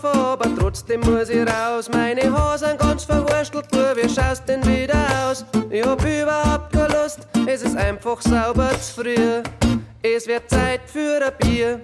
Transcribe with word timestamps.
schlafen, 0.00 0.20
aber 0.20 0.56
trotzdem 0.56 1.00
muss 1.00 1.28
ich 1.28 1.46
raus. 1.46 1.88
Meine 1.92 2.22
sind 2.56 2.78
ganz 2.78 3.04
verwurstelt, 3.04 3.66
du, 3.70 3.78
wie 3.96 4.08
schaust 4.08 4.48
denn 4.48 4.64
wieder 4.66 5.06
aus? 5.24 5.44
Ich 5.70 5.84
hab 5.84 6.02
überhaupt 6.04 6.72
keine 6.72 6.88
Lust, 6.88 7.28
es 7.46 7.62
ist 7.62 7.76
einfach 7.76 8.20
sauber 8.20 8.70
zu 8.80 9.02
früh. 9.02 9.42
Es 10.02 10.26
wird 10.26 10.48
Zeit 10.48 10.80
für 10.86 11.20
ein 11.24 11.32
Bier. 11.38 11.80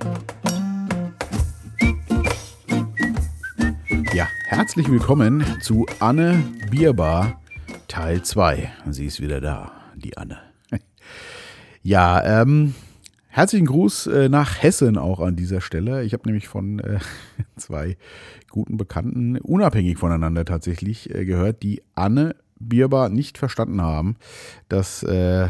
Ja, 4.15 4.27
herzlich 4.47 4.91
willkommen 4.91 5.45
zu 5.61 5.87
Anne 5.99 6.43
Bierbar 6.71 7.41
Teil 7.89 8.23
2. 8.23 8.73
Sie 8.91 9.07
ist 9.07 9.21
wieder 9.21 9.41
da, 9.41 9.73
die 9.95 10.17
Anne. 10.17 10.39
Ja, 11.83 12.43
ähm, 12.43 12.75
herzlichen 13.37 13.67
Gruß 13.67 14.07
äh, 14.07 14.29
nach 14.31 14.63
Hessen 14.63 14.97
auch 14.97 15.21
an 15.21 15.37
dieser 15.37 15.61
Stelle. 15.61 16.03
Ich 16.05 16.15
habe 16.15 16.23
nämlich 16.25 16.49
von 16.49 16.79
äh, 16.79 16.99
zwei 17.57 17.99
guten 18.51 18.79
Bekannten, 18.79 19.37
unabhängig 19.39 19.99
voneinander 19.99 20.47
tatsächlich, 20.47 21.15
äh, 21.15 21.27
gehört, 21.27 21.63
die 21.63 21.83
Anne 21.95 22.35
Bierbar 22.59 23.11
nicht 23.11 23.37
verstanden 23.37 23.83
haben, 23.83 24.17
dass, 24.71 25.03
äh, 25.03 25.49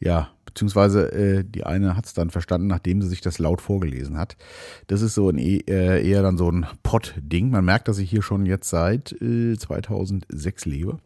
ja, 0.00 0.30
beziehungsweise 0.46 1.12
äh, 1.12 1.44
die 1.44 1.64
eine 1.64 1.94
hat 1.94 2.06
es 2.06 2.14
dann 2.14 2.30
verstanden, 2.30 2.68
nachdem 2.68 3.02
sie 3.02 3.08
sich 3.08 3.20
das 3.20 3.38
laut 3.38 3.60
vorgelesen 3.60 4.16
hat. 4.16 4.38
Das 4.86 5.02
ist 5.02 5.14
so 5.14 5.28
ein 5.28 5.36
e 5.36 5.58
äh, 5.68 6.08
eher 6.08 6.22
dann 6.22 6.38
so 6.38 6.50
ein 6.50 6.66
Pott-Ding. 6.82 7.50
Man 7.50 7.66
merkt, 7.66 7.88
dass 7.88 7.98
ich 7.98 8.08
hier 8.08 8.22
schon 8.22 8.46
jetzt 8.46 8.70
seit 8.70 9.12
äh, 9.20 9.58
2006 9.58 10.64
lebe. 10.64 10.96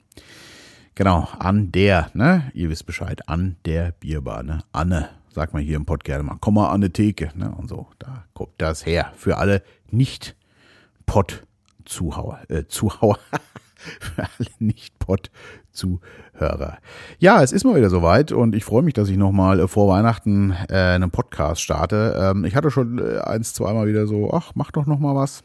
Genau, 0.95 1.28
an 1.41 1.73
der, 1.73 2.11
ne? 2.14 2.52
Ihr 2.55 2.70
wisst 2.70 2.86
Bescheid, 2.86 3.28
an 3.28 3.56
der 3.64 3.91
Bierbar, 3.91 4.44
ne? 4.44 4.61
Anne, 4.70 5.11
sagt 5.37 5.53
man 5.53 5.62
hier 5.62 5.77
im 5.77 5.84
Pott 5.84 6.03
gerne 6.03 6.25
mal. 6.25 6.39
Komm 6.41 6.55
mal 6.55 6.70
an 6.70 6.81
die 6.81 6.89
Theke, 6.89 7.31
ne? 7.34 7.55
Und 7.55 7.69
so, 7.69 7.89
da 7.98 8.25
kommt 8.33 8.53
das 8.56 8.87
her. 8.87 9.12
Für 9.17 9.37
alle 9.37 9.62
Nicht-Pott-Zuhauer, 9.91 12.41
äh, 12.48 12.65
Zuhauer. 12.65 13.19
für 13.77 14.23
alle 14.23 14.48
Nicht-Pod-Zuhörer. 14.59 16.78
Ja, 17.19 17.43
es 17.43 17.53
ist 17.53 17.65
mal 17.65 17.77
wieder 17.77 17.91
soweit 17.91 18.33
und 18.33 18.55
ich 18.55 18.65
freue 18.65 18.83
mich, 18.83 18.95
dass 18.95 19.11
ich 19.11 19.19
nochmal 19.19 19.61
äh, 19.61 19.69
vor 19.69 19.89
Weihnachten 19.89 20.55
äh, 20.70 20.75
einen 20.75 21.11
Podcast 21.11 21.61
starte. 21.61 22.17
Ähm, 22.19 22.47
ich 22.47 22.56
hatte 22.56 22.71
schon 22.71 22.98
äh, 22.98 23.19
eins, 23.19 23.53
zweimal 23.53 23.87
wieder 23.87 24.06
so, 24.06 24.33
ach, 24.33 24.53
mach 24.55 24.71
doch 24.71 24.87
nochmal 24.87 25.15
was. 25.15 25.45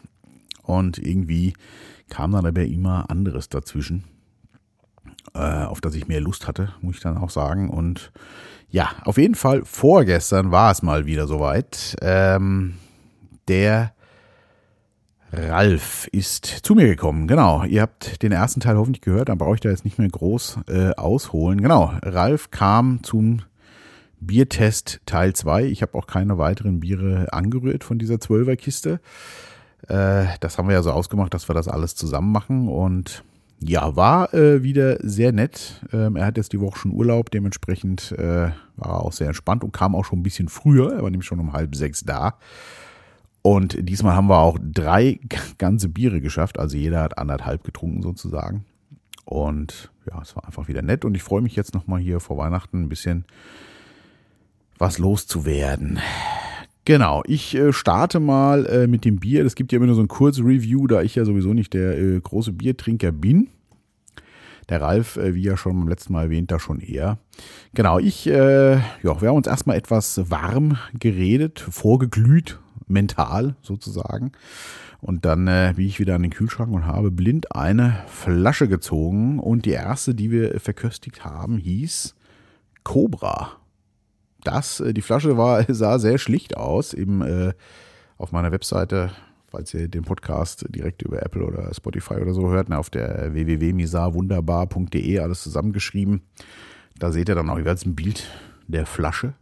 Und 0.64 1.00
irgendwie 1.00 1.52
kam 2.09 2.31
dann 2.31 2.45
aber 2.45 2.64
immer 2.64 3.09
anderes 3.09 3.50
dazwischen, 3.50 4.05
äh, 5.33 5.66
auf 5.66 5.81
das 5.81 5.95
ich 5.95 6.08
mehr 6.08 6.22
Lust 6.22 6.48
hatte, 6.48 6.72
muss 6.80 6.95
ich 6.95 7.02
dann 7.02 7.17
auch 7.17 7.30
sagen. 7.30 7.70
Und 7.70 8.14
ja, 8.72 8.89
auf 9.03 9.17
jeden 9.17 9.36
Fall 9.36 9.64
vorgestern 9.66 10.52
war 10.52 10.72
es 10.72 10.81
mal 10.81 11.05
wieder 11.05 11.27
soweit. 11.27 11.95
Ähm, 12.02 12.75
der 13.47 13.94
Ralf 15.33 16.08
ist 16.11 16.45
zu 16.45 16.75
mir 16.75 16.88
gekommen. 16.88 17.27
Genau, 17.27 17.64
ihr 17.64 17.81
habt 17.81 18.22
den 18.23 18.31
ersten 18.31 18.59
Teil 18.59 18.77
hoffentlich 18.77 19.02
gehört, 19.02 19.30
dann 19.30 19.38
brauche 19.38 19.55
ich 19.55 19.61
da 19.61 19.69
jetzt 19.69 19.86
nicht 19.86 19.97
mehr 19.99 20.09
groß 20.09 20.59
äh, 20.67 20.92
ausholen. 20.92 21.61
Genau, 21.61 21.94
Ralf 22.02 22.52
kam 22.52 23.03
zum 23.03 23.42
Biertest 24.22 25.02
Teil 25.05 25.33
2. 25.33 25.66
Ich 25.66 25.81
habe 25.81 25.97
auch 25.97 26.08
keine 26.08 26.38
weiteren 26.38 26.80
Biere 26.80 27.27
angerührt 27.31 27.83
von 27.83 27.97
dieser 27.97 28.19
Zwölferkiste. 28.19 28.99
Äh, 29.88 30.25
das 30.39 30.58
haben 30.58 30.67
wir 30.67 30.75
ja 30.75 30.83
so 30.83 30.92
ausgemacht, 30.92 31.33
dass 31.33 31.49
wir 31.49 31.55
das 31.55 31.67
alles 31.67 31.95
zusammen 31.95 32.31
machen 32.31 32.67
und 32.67 33.23
ja, 33.64 33.95
war 33.95 34.34
äh, 34.34 34.64
wieder 34.64 34.98
sehr 35.02 35.31
nett. 35.31 35.81
Ähm, 35.94 36.16
er 36.16 36.26
hat 36.26 36.38
jetzt 36.38 36.54
die 36.54 36.59
Woche 36.59 36.80
schon 36.80 36.94
Urlaub, 36.94 37.30
dementsprechend 37.30 38.12
äh, 38.14 38.52
war 38.76 38.90
er 38.90 39.04
auch 39.04 39.14
sehr 39.14 39.28
entspannt 39.28 39.64
und 39.64 39.72
kam 39.72 39.95
auch 39.95 40.06
schon 40.06 40.20
ein 40.20 40.23
bisschen 40.23 40.50
früher. 40.50 40.94
Er 40.94 41.04
war 41.04 41.09
nämlich 41.09 41.28
schon 41.28 41.40
um 41.40 41.54
halb 41.54 41.76
sechs 41.76 42.04
da. 42.04 42.38
Und 43.44 43.77
diesmal 43.80 44.16
haben 44.16 44.27
wir 44.27 44.39
auch 44.39 44.58
drei 44.61 45.20
ganze 45.58 45.89
Biere 45.89 46.21
geschafft. 46.21 46.60
Also 46.60 46.77
jeder 46.77 47.02
hat 47.02 47.17
anderthalb 47.17 47.64
getrunken 47.64 48.02
sozusagen. 48.02 48.66
Und 49.26 49.92
ja, 50.10 50.20
es 50.21 50.36
war 50.36 50.45
einfach 50.45 50.67
wieder 50.67 50.82
nett. 50.82 51.05
Und 51.05 51.16
ich 51.16 51.23
freue 51.23 51.42
mich 51.42 51.55
jetzt 51.55 51.76
nochmal 51.76 52.00
hier 52.00 52.20
vor 52.20 52.38
Weihnachten 52.38 52.82
ein 52.82 52.89
bisschen 52.89 53.26
was 54.80 54.98
loszuwerden. 54.98 56.00
Genau, 56.83 57.21
ich 57.27 57.55
äh, 57.55 57.73
starte 57.73 58.19
mal 58.19 58.65
äh, 58.65 58.87
mit 58.87 59.05
dem 59.05 59.17
Bier. 59.17 59.45
Es 59.45 59.55
gibt 59.55 59.71
ja 59.71 59.77
immer 59.77 59.86
nur 59.86 59.95
so 59.95 60.02
ein 60.02 60.08
kurzes 60.08 60.43
Review, 60.43 60.87
da 60.87 61.02
ich 61.02 61.15
ja 61.15 61.25
sowieso 61.25 61.53
nicht 61.53 61.73
der 61.73 61.97
äh, 61.97 62.19
große 62.19 62.53
Biertrinker 62.53 63.11
bin. 63.11 63.49
Der 64.67 64.81
Ralf, 64.81 65.17
äh, 65.17 65.36
wie 65.36 65.43
ja 65.43 65.58
schon 65.58 65.77
beim 65.77 65.87
letzten 65.87 66.14
Mal 66.14 66.23
erwähnt, 66.23 66.49
da 66.49 66.59
schon 66.59 66.80
eher. 66.80 67.20
Genau, 67.73 67.99
ich, 67.99 68.25
äh, 68.25 68.75
ja, 68.77 69.21
wir 69.21 69.30
haben 69.30 69.37
uns 69.37 69.47
erstmal 69.47 69.77
etwas 69.77 70.31
warm 70.31 70.77
geredet, 70.97 71.59
vorgeglüht, 71.59 72.59
mental 72.87 73.55
sozusagen. 73.61 74.31
Und 75.02 75.25
dann 75.25 75.47
äh, 75.47 75.73
bin 75.75 75.86
ich 75.86 75.99
wieder 75.99 76.15
an 76.15 76.23
den 76.23 76.31
Kühlschrank 76.31 76.71
und 76.71 76.86
habe 76.86 77.11
blind 77.11 77.55
eine 77.55 78.03
Flasche 78.08 78.67
gezogen. 78.67 79.39
Und 79.39 79.65
die 79.65 79.71
erste, 79.71 80.15
die 80.15 80.31
wir 80.31 80.59
verköstigt 80.59 81.25
haben, 81.25 81.58
hieß 81.58 82.15
Cobra. 82.83 83.61
Das, 84.43 84.79
äh, 84.79 84.93
die 84.93 85.02
Flasche 85.02 85.37
war, 85.37 85.65
sah 85.73 85.99
sehr 85.99 86.17
schlicht 86.17 86.57
aus. 86.57 86.93
Eben 86.93 87.21
äh, 87.21 87.53
auf 88.17 88.31
meiner 88.31 88.52
Webseite, 88.52 89.11
falls 89.47 89.73
ihr 89.73 89.87
den 89.87 90.03
Podcast 90.03 90.65
direkt 90.69 91.02
über 91.02 91.23
Apple 91.23 91.45
oder 91.45 91.73
Spotify 91.73 92.15
oder 92.15 92.33
so 92.33 92.49
hört, 92.49 92.69
ne, 92.69 92.77
auf 92.77 92.89
der 92.89 93.33
www.misarwunderbar.de 93.33 95.19
alles 95.19 95.43
zusammengeschrieben. 95.43 96.21
Da 96.97 97.11
seht 97.11 97.29
ihr 97.29 97.35
dann 97.35 97.49
auch 97.49 97.57
jeweils 97.57 97.85
ein 97.85 97.95
Bild 97.95 98.29
der 98.67 98.85
Flasche. 98.85 99.33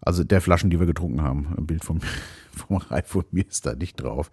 Also 0.00 0.24
der 0.24 0.40
Flaschen, 0.40 0.70
die 0.70 0.80
wir 0.80 0.86
getrunken 0.86 1.22
haben. 1.22 1.54
Ein 1.56 1.66
Bild 1.66 1.84
vom, 1.84 2.00
vom 2.50 2.78
Ralf 2.78 3.14
und 3.14 3.32
mir 3.32 3.46
ist 3.46 3.66
da 3.66 3.74
nicht 3.74 3.96
drauf. 3.96 4.30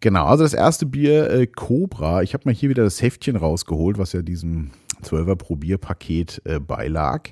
Genau, 0.00 0.26
also 0.26 0.42
das 0.42 0.52
erste 0.52 0.84
Bier, 0.84 1.30
äh, 1.30 1.46
Cobra. 1.46 2.22
Ich 2.22 2.34
habe 2.34 2.42
mal 2.46 2.54
hier 2.54 2.68
wieder 2.68 2.84
das 2.84 3.00
Heftchen 3.00 3.36
rausgeholt, 3.36 3.98
was 3.98 4.12
ja 4.12 4.22
diesem 4.22 4.72
12er 5.02 5.36
Probierpaket 5.36 6.42
äh, 6.44 6.58
beilag. 6.58 7.30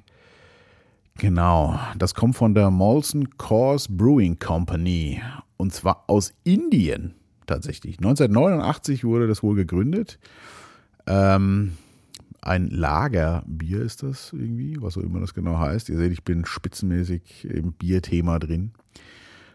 Genau, 1.19 1.79
das 1.97 2.15
kommt 2.15 2.37
von 2.37 2.55
der 2.55 2.71
Molson 2.71 3.37
Coors 3.37 3.87
Brewing 3.89 4.39
Company. 4.39 5.23
Und 5.57 5.73
zwar 5.73 6.05
aus 6.09 6.33
Indien 6.43 7.15
tatsächlich. 7.47 7.99
1989 7.99 9.05
wurde 9.05 9.29
das 9.29 9.43
wohl 9.43 9.55
gegründet. 9.55 10.19
Ähm, 11.07 11.77
ein 12.41 12.69
Lagerbier 12.69 13.81
ist 13.81 14.03
das 14.03 14.33
irgendwie, 14.33 14.77
was 14.81 14.99
auch 14.99 15.03
immer 15.03 15.21
das 15.21 15.35
genau 15.35 15.59
heißt. 15.59 15.89
Ihr 15.89 15.97
seht, 15.97 16.13
ich 16.13 16.25
bin 16.25 16.45
spitzenmäßig 16.45 17.45
im 17.45 17.73
Bierthema 17.73 18.39
drin. 18.39 18.73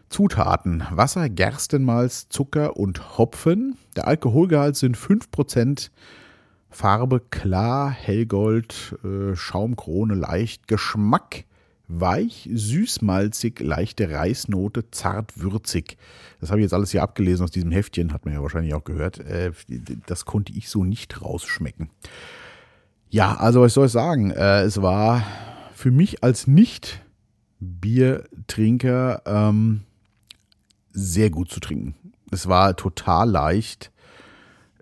Zutaten: 0.08 0.82
Wasser, 0.90 1.28
Gerstenmalz, 1.28 2.28
Zucker 2.30 2.76
und 2.76 3.18
Hopfen. 3.18 3.76
Der 3.96 4.08
Alkoholgehalt 4.08 4.76
sind 4.76 4.96
5%. 4.96 5.90
Farbe 6.72 7.20
klar, 7.30 7.90
hellgold, 7.90 8.96
äh, 9.04 9.36
Schaumkrone 9.36 10.14
leicht. 10.14 10.66
Geschmack 10.68 11.44
weich, 11.90 12.48
süß-malzig, 12.52 13.60
leichte 13.60 14.10
Reisnote, 14.10 14.90
zart 14.90 15.40
würzig. 15.40 15.96
Das 16.40 16.50
habe 16.50 16.60
ich 16.60 16.64
jetzt 16.64 16.74
alles 16.74 16.90
hier 16.92 17.02
abgelesen 17.02 17.44
aus 17.44 17.50
diesem 17.50 17.70
Heftchen, 17.70 18.12
hat 18.12 18.24
man 18.24 18.32
ja 18.34 18.42
wahrscheinlich 18.42 18.74
auch 18.74 18.84
gehört. 18.84 19.18
Äh, 19.18 19.52
das 20.06 20.24
konnte 20.24 20.52
ich 20.52 20.68
so 20.68 20.84
nicht 20.84 21.22
rausschmecken. 21.22 21.90
Ja, 23.08 23.36
also 23.36 23.62
was 23.62 23.74
soll 23.74 23.86
ich 23.86 23.92
sagen? 23.92 24.30
Äh, 24.30 24.62
es 24.62 24.80
war 24.80 25.24
für 25.74 25.90
mich 25.90 26.22
als 26.22 26.46
Nicht-Biertrinker 26.46 29.22
ähm, 29.26 29.80
sehr 30.92 31.30
gut 31.30 31.50
zu 31.50 31.58
trinken. 31.60 31.94
Es 32.30 32.46
war 32.46 32.76
total 32.76 33.28
leicht, 33.28 33.90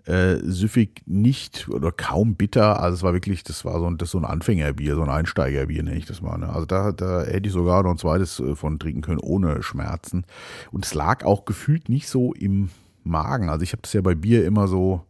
äh, 0.09 0.39
süffig 0.43 1.03
nicht 1.05 1.69
oder 1.69 1.91
kaum 1.91 2.35
bitter. 2.35 2.81
Also 2.81 2.95
es 2.95 3.03
war 3.03 3.13
wirklich, 3.13 3.43
das 3.43 3.63
war 3.63 3.79
so 3.79 3.85
ein, 3.85 3.97
das 3.97 4.11
so 4.11 4.17
ein 4.17 4.25
Anfängerbier, 4.25 4.95
so 4.95 5.03
ein 5.03 5.09
Einsteigerbier, 5.09 5.83
nenne 5.83 5.97
ich 5.97 6.05
das 6.05 6.21
mal. 6.21 6.37
Ne? 6.37 6.49
Also 6.49 6.65
da, 6.65 6.91
da 6.91 7.23
hätte 7.23 7.47
ich 7.47 7.53
sogar 7.53 7.83
noch 7.83 7.91
ein 7.91 7.97
zweites 7.97 8.39
äh, 8.39 8.55
von 8.55 8.79
trinken 8.79 9.01
können, 9.01 9.19
ohne 9.19 9.61
Schmerzen. 9.61 10.25
Und 10.71 10.85
es 10.85 10.93
lag 10.93 11.23
auch 11.23 11.45
gefühlt 11.45 11.89
nicht 11.89 12.09
so 12.09 12.33
im 12.33 12.69
Magen. 13.03 13.49
Also 13.49 13.63
ich 13.63 13.71
habe 13.71 13.83
das 13.83 13.93
ja 13.93 14.01
bei 14.01 14.15
Bier 14.15 14.45
immer 14.45 14.67
so, 14.67 15.05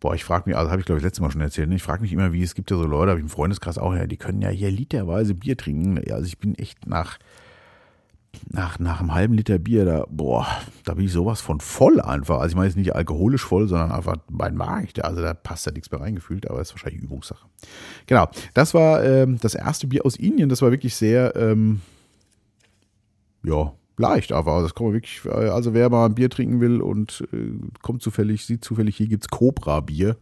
Boah, 0.00 0.16
ich 0.16 0.24
frage 0.24 0.48
mich, 0.48 0.56
also 0.56 0.68
habe 0.68 0.80
ich 0.80 0.86
glaube 0.86 0.98
ich 0.98 1.04
letztes 1.04 1.20
Mal 1.20 1.30
schon 1.30 1.42
erzählt, 1.42 1.68
ne? 1.68 1.76
ich 1.76 1.82
frage 1.84 2.02
mich 2.02 2.12
immer, 2.12 2.32
wie 2.32 2.42
es 2.42 2.56
gibt 2.56 2.72
ja 2.72 2.76
so 2.76 2.86
Leute, 2.86 3.10
habe 3.10 3.20
ich 3.20 3.24
im 3.24 3.30
Freundeskreis 3.30 3.78
auch, 3.78 3.94
ja, 3.94 4.08
die 4.08 4.16
können 4.16 4.42
ja 4.42 4.48
hier 4.48 4.68
literweise 4.68 5.32
Bier 5.32 5.56
trinken. 5.56 6.02
Also 6.10 6.24
ich 6.24 6.38
bin 6.38 6.56
echt 6.56 6.88
nach, 6.88 7.18
nach, 8.48 8.78
nach 8.78 9.00
einem 9.00 9.14
halben 9.14 9.34
Liter 9.34 9.58
Bier, 9.58 9.84
da, 9.84 10.06
boah, 10.10 10.46
da 10.84 10.94
bin 10.94 11.06
ich 11.06 11.12
sowas 11.12 11.40
von 11.40 11.60
voll 11.60 12.00
einfach. 12.00 12.38
Also 12.38 12.48
ich 12.48 12.56
meine 12.56 12.66
jetzt 12.68 12.76
nicht 12.76 12.94
alkoholisch 12.94 13.44
voll, 13.44 13.68
sondern 13.68 13.92
einfach 13.92 14.16
mein 14.30 14.56
Magen. 14.56 14.88
Also 15.00 15.22
da 15.22 15.34
passt 15.34 15.66
ja 15.66 15.72
nichts 15.72 15.90
mehr 15.90 16.00
reingefühlt, 16.00 16.48
aber 16.48 16.58
das 16.58 16.68
ist 16.68 16.74
wahrscheinlich 16.74 17.02
Übungssache. 17.02 17.46
Genau, 18.06 18.28
das 18.54 18.74
war 18.74 19.04
ähm, 19.04 19.38
das 19.40 19.54
erste 19.54 19.86
Bier 19.86 20.04
aus 20.04 20.16
Indien, 20.16 20.48
das 20.48 20.62
war 20.62 20.70
wirklich 20.70 20.94
sehr, 20.94 21.34
ähm, 21.36 21.80
ja, 23.44 23.72
leicht, 23.98 24.32
aber 24.32 24.62
das 24.62 24.74
kann 24.74 24.86
man 24.86 24.94
wirklich, 24.94 25.20
also 25.30 25.74
wer 25.74 25.90
mal 25.90 26.06
ein 26.06 26.14
Bier 26.14 26.30
trinken 26.30 26.60
will 26.60 26.80
und 26.80 27.26
äh, 27.32 27.52
kommt 27.82 28.02
zufällig, 28.02 28.46
sieht 28.46 28.64
zufällig, 28.64 28.96
hier 28.96 29.08
gibt 29.08 29.24
es 29.24 29.30
Cobra-Bier 29.30 30.16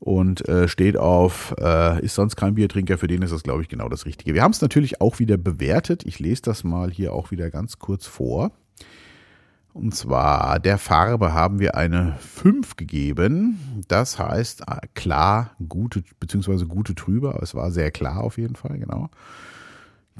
und 0.00 0.48
äh, 0.48 0.66
steht 0.66 0.96
auf, 0.96 1.54
äh, 1.60 2.02
ist 2.02 2.14
sonst 2.14 2.34
kein 2.34 2.54
Biertrinker, 2.54 2.96
für 2.96 3.06
den 3.06 3.20
ist 3.20 3.32
das, 3.32 3.42
glaube 3.42 3.62
ich, 3.62 3.68
genau 3.68 3.88
das 3.90 4.06
Richtige. 4.06 4.34
Wir 4.34 4.42
haben 4.42 4.52
es 4.52 4.62
natürlich 4.62 5.00
auch 5.00 5.18
wieder 5.18 5.36
bewertet. 5.36 6.04
Ich 6.06 6.18
lese 6.18 6.42
das 6.42 6.64
mal 6.64 6.90
hier 6.90 7.12
auch 7.12 7.30
wieder 7.30 7.50
ganz 7.50 7.78
kurz 7.78 8.06
vor. 8.06 8.50
Und 9.74 9.94
zwar 9.94 10.58
der 10.58 10.78
Farbe 10.78 11.32
haben 11.32 11.60
wir 11.60 11.76
eine 11.76 12.16
5 12.18 12.76
gegeben. 12.76 13.84
Das 13.88 14.18
heißt 14.18 14.62
äh, 14.62 14.86
klar, 14.94 15.50
gute, 15.68 16.02
beziehungsweise 16.18 16.66
gute 16.66 16.94
Trübe. 16.94 17.38
Es 17.42 17.54
war 17.54 17.70
sehr 17.70 17.90
klar 17.90 18.22
auf 18.24 18.38
jeden 18.38 18.56
Fall, 18.56 18.78
genau. 18.78 19.10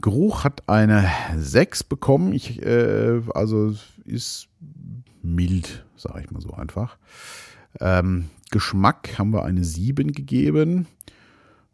Geruch 0.00 0.44
hat 0.44 0.68
eine 0.68 1.10
6 1.36 1.84
bekommen. 1.84 2.34
Ich, 2.34 2.62
äh, 2.62 3.22
also 3.34 3.74
ist 4.04 4.48
mild, 5.22 5.84
sage 5.96 6.20
ich 6.20 6.30
mal 6.30 6.40
so 6.42 6.52
einfach. 6.52 6.98
Ähm, 7.80 8.26
Geschmack 8.50 9.18
haben 9.18 9.32
wir 9.32 9.44
eine 9.44 9.64
7 9.64 10.12
gegeben. 10.12 10.86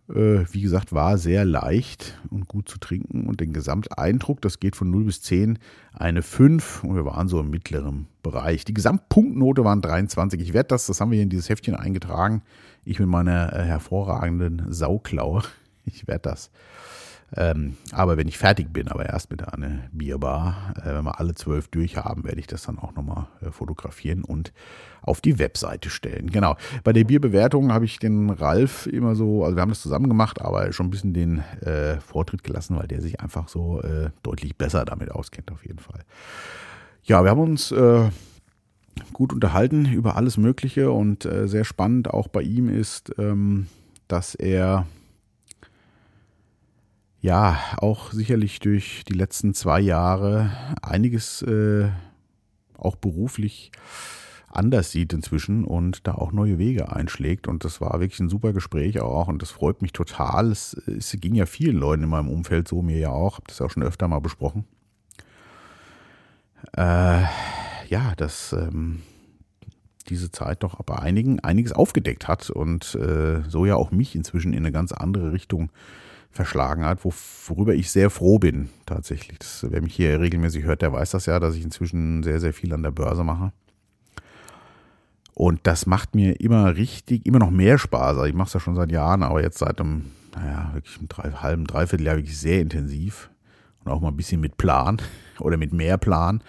Äh, 0.09 0.45
wie 0.53 0.61
gesagt, 0.61 0.93
war 0.93 1.19
sehr 1.19 1.45
leicht 1.45 2.21
und 2.31 2.47
gut 2.47 2.69
zu 2.69 2.79
trinken. 2.79 3.27
Und 3.27 3.41
den 3.41 3.53
Gesamteindruck, 3.53 4.41
das 4.41 4.61
geht 4.61 4.77
von 4.77 4.91
0 4.91 5.05
bis 5.05 5.23
10, 5.23 5.59
eine 5.93 6.23
5. 6.23 6.85
Und 6.85 6.95
wir 6.95 7.05
waren 7.05 7.29
so 7.29 7.41
im 7.41 7.51
mittleren 7.51 8.07
Bereich. 8.23 8.65
Die 8.65 8.75
Gesamtpunktnote 8.75 9.65
waren 9.65 9.83
23. 9.83 10.41
Ich 10.41 10.53
werde 10.53 10.69
das, 10.69 10.87
das 10.87 11.01
haben 11.01 11.11
wir 11.11 11.17
hier 11.17 11.25
in 11.25 11.31
dieses 11.31 11.49
Heftchen 11.49 11.75
eingetragen. 11.75 12.43
Ich 12.85 13.01
mit 13.01 13.09
meiner 13.09 13.53
äh, 13.53 13.65
hervorragenden 13.65 14.73
Sauklaue. 14.73 15.43
Ich 15.89 16.09
werde 16.09 16.31
das 16.31 16.51
ähm, 17.35 17.77
aber 17.91 18.17
wenn 18.17 18.29
ich 18.29 18.39
fertig 18.39 18.73
bin, 18.73 18.89
aber 18.89 19.07
erst 19.07 19.31
mit 19.31 19.47
einer 19.47 19.81
Bierbar, 19.91 20.75
äh, 20.79 20.95
wenn 20.95 21.05
wir 21.05 21.19
alle 21.19 21.35
zwölf 21.35 21.69
durchhaben, 21.69 22.25
werde 22.25 22.39
ich 22.39 22.47
das 22.47 22.63
dann 22.63 22.79
auch 22.79 22.95
nochmal 22.95 23.27
äh, 23.41 23.51
fotografieren 23.51 24.23
und 24.23 24.53
auf 25.03 25.21
die 25.21 25.39
Webseite 25.39 25.91
stellen. 25.91 26.31
Genau. 26.31 26.57
Bei 26.85 26.93
der 26.93 27.05
Bierbewertung 27.05 27.73
habe 27.73 27.85
ich 27.85 27.99
den 27.99 28.31
Ralf 28.31 28.87
immer 28.87 29.17
so, 29.17 29.45
also 29.45 29.57
wir 29.57 29.63
haben 29.63 29.71
das 29.71 29.83
zusammen 29.83 30.09
gemacht, 30.09 30.41
aber 30.41 30.73
schon 30.73 30.87
ein 30.87 30.91
bisschen 30.91 31.15
den 31.15 31.39
äh, 31.63 31.99
Vortritt 32.01 32.45
gelassen, 32.45 32.77
weil 32.77 32.87
der 32.87 33.01
sich 33.01 33.21
einfach 33.21 33.49
so 33.49 33.83
äh, 33.83 34.11
deutlich 34.23 34.57
besser 34.57 34.85
damit 34.85 35.11
auskennt, 35.11 35.51
auf 35.51 35.65
jeden 35.67 35.81
Fall. 35.81 36.01
Ja, 37.03 37.23
wir 37.25 37.31
haben 37.31 37.41
uns 37.41 37.73
äh, 37.73 38.09
gut 39.13 39.33
unterhalten 39.33 39.87
über 39.87 40.17
alles 40.17 40.37
Mögliche 40.37 40.91
und 40.91 41.25
äh, 41.25 41.49
sehr 41.49 41.65
spannend 41.65 42.11
auch 42.11 42.29
bei 42.29 42.43
ihm 42.43 42.69
ist, 42.69 43.13
ähm, 43.19 43.67
dass 44.09 44.35
er 44.35 44.87
ja, 47.27 47.59
auch 47.79 48.13
sicherlich 48.13 48.61
durch 48.61 49.03
die 49.09 49.15
letzten 49.15 49.53
zwei 49.53 49.81
Jahre 49.81 50.53
einiges 50.81 51.43
äh, 51.43 51.89
auch 52.79 52.95
beruflich 52.95 53.73
anders 54.49 54.93
sieht 54.93 55.13
inzwischen 55.13 55.65
und 55.65 56.07
da 56.07 56.15
auch 56.15 56.31
neue 56.31 56.57
Wege 56.59 56.93
einschlägt. 56.93 57.49
Und 57.49 57.65
das 57.65 57.81
war 57.81 57.99
wirklich 57.99 58.21
ein 58.21 58.29
super 58.29 58.53
Gespräch 58.53 59.01
auch 59.01 59.27
und 59.27 59.43
das 59.43 59.51
freut 59.51 59.83
mich 59.83 59.93
total. 59.93 60.53
Es, 60.53 60.75
es 60.75 61.17
ging 61.21 61.35
ja 61.35 61.47
vielen 61.47 61.77
Leuten 61.77 62.05
in 62.05 62.09
meinem 62.09 62.29
Umfeld 62.29 62.69
so, 62.69 62.81
mir 62.81 62.99
ja 62.99 63.11
auch, 63.11 63.39
habe 63.39 63.49
das 63.49 63.61
auch 63.61 63.71
schon 63.71 63.83
öfter 63.83 64.07
mal 64.07 64.21
besprochen. 64.21 64.65
Äh, 66.77 67.25
ja, 67.89 68.15
dass 68.17 68.53
ähm, 68.53 69.03
diese 70.09 70.31
Zeit 70.31 70.63
doch 70.63 70.81
bei 70.85 71.01
einigen 71.01 71.41
einiges 71.41 71.73
aufgedeckt 71.73 72.29
hat 72.29 72.51
und 72.51 72.95
äh, 72.95 73.43
so 73.49 73.67
ja 73.67 73.75
auch 73.75 73.91
mich 73.91 74.15
inzwischen 74.15 74.53
in 74.53 74.61
eine 74.61 74.71
ganz 74.71 74.93
andere 74.93 75.33
Richtung 75.33 75.71
äh, 75.71 76.07
verschlagen 76.37 76.85
hat, 76.85 77.05
worüber 77.05 77.75
ich 77.75 77.91
sehr 77.91 78.11
froh 78.11 78.39
bin 78.39 78.69
tatsächlich. 78.87 79.39
Das, 79.39 79.67
wer 79.69 79.83
mich 79.83 79.95
hier 79.95 80.21
regelmäßig 80.21 80.65
hört, 80.65 80.83
der 80.83 80.93
weiß 80.93 81.11
das 81.11 81.27
ja, 81.27 81.41
dass 81.41 81.57
ich 81.57 81.65
inzwischen 81.65 82.23
sehr, 82.23 82.39
sehr 82.39 82.53
viel 82.53 82.73
an 82.73 82.83
der 82.83 82.93
Börse 82.93 83.25
mache. 83.25 83.53
Und 85.35 85.61
das 85.65 85.87
macht 85.87 86.15
mir 86.15 86.41
immer 86.41 86.77
richtig, 86.77 87.27
immer 87.27 87.39
noch 87.39 87.51
mehr 87.51 87.77
Spaß. 87.77 88.17
Also 88.17 88.25
ich 88.25 88.35
mache 88.35 88.47
es 88.47 88.55
ja 88.55 88.61
schon 88.61 88.77
seit 88.77 88.93
Jahren, 88.93 89.23
aber 89.23 89.43
jetzt 89.43 89.59
seit 89.59 89.81
einem, 89.81 90.13
naja, 90.35 90.71
wirklich 90.73 90.97
einem 90.99 91.09
drei, 91.09 91.31
halben, 91.31 91.67
dreiviertel 91.67 92.07
Jahr 92.07 92.17
wirklich 92.17 92.39
sehr 92.39 92.61
intensiv. 92.61 93.29
Und 93.85 93.93
auch 93.93 94.01
mal 94.01 94.09
ein 94.09 94.17
bisschen 94.17 94.41
mit 94.41 94.57
Plan 94.57 95.03
oder 95.39 95.57
mit 95.57 95.73
mehr 95.73 95.99
Plan. 95.99 96.43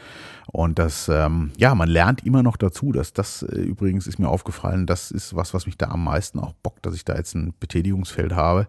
Und 0.48 0.80
das, 0.80 1.10
ähm, 1.10 1.52
ja, 1.58 1.76
man 1.76 1.90
lernt 1.90 2.26
immer 2.26 2.44
noch 2.44 2.56
dazu. 2.56 2.94
Dass 2.94 3.12
das 3.12 3.44
äh, 3.44 3.60
übrigens 3.60 4.08
ist 4.08 4.20
mir 4.20 4.30
aufgefallen, 4.30 4.86
das 4.86 5.12
ist 5.12 5.36
was, 5.36 5.54
was 5.54 5.66
mich 5.66 5.78
da 5.78 5.88
am 5.88 6.04
meisten 6.04 6.40
auch 6.40 6.54
bockt, 6.64 6.86
dass 6.86 6.96
ich 6.96 7.04
da 7.04 7.16
jetzt 7.16 7.36
ein 7.36 7.54
Betätigungsfeld 7.60 8.34
habe 8.34 8.68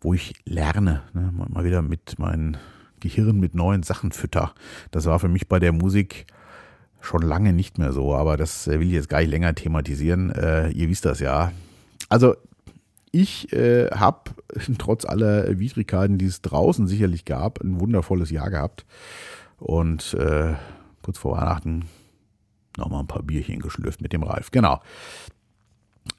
wo 0.00 0.14
ich 0.14 0.34
lerne, 0.44 1.02
ne? 1.12 1.32
mal 1.32 1.64
wieder 1.64 1.82
mit 1.82 2.18
meinem 2.18 2.56
Gehirn 3.00 3.38
mit 3.38 3.54
neuen 3.54 3.82
Sachen 3.82 4.12
fütter. 4.12 4.54
Das 4.90 5.06
war 5.06 5.18
für 5.18 5.28
mich 5.28 5.48
bei 5.48 5.58
der 5.58 5.72
Musik 5.72 6.26
schon 7.00 7.22
lange 7.22 7.52
nicht 7.52 7.78
mehr 7.78 7.92
so, 7.92 8.14
aber 8.14 8.36
das 8.36 8.66
will 8.66 8.82
ich 8.82 8.92
jetzt 8.92 9.08
gar 9.08 9.20
nicht 9.20 9.30
länger 9.30 9.54
thematisieren. 9.54 10.30
Äh, 10.30 10.70
ihr 10.70 10.88
wisst 10.88 11.04
das 11.04 11.20
ja. 11.20 11.52
Also 12.08 12.34
ich 13.12 13.52
äh, 13.52 13.90
habe 13.90 14.30
trotz 14.78 15.04
aller 15.04 15.58
Widrigkeiten, 15.58 16.18
die 16.18 16.26
es 16.26 16.42
draußen 16.42 16.86
sicherlich 16.86 17.24
gab, 17.24 17.60
ein 17.60 17.80
wundervolles 17.80 18.30
Jahr 18.30 18.50
gehabt. 18.50 18.84
Und 19.58 20.14
äh, 20.14 20.54
kurz 21.02 21.18
vor 21.18 21.36
Weihnachten 21.36 21.86
nochmal 22.76 23.00
ein 23.00 23.06
paar 23.06 23.22
Bierchen 23.22 23.60
geschlürft 23.60 24.00
mit 24.00 24.12
dem 24.12 24.22
Ralf. 24.22 24.50
Genau. 24.50 24.80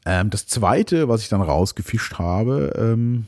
Ähm, 0.05 0.29
das 0.29 0.47
zweite, 0.47 1.07
was 1.07 1.21
ich 1.21 1.29
dann 1.29 1.41
rausgefischt 1.41 2.17
habe, 2.17 2.73
ähm, 2.77 3.27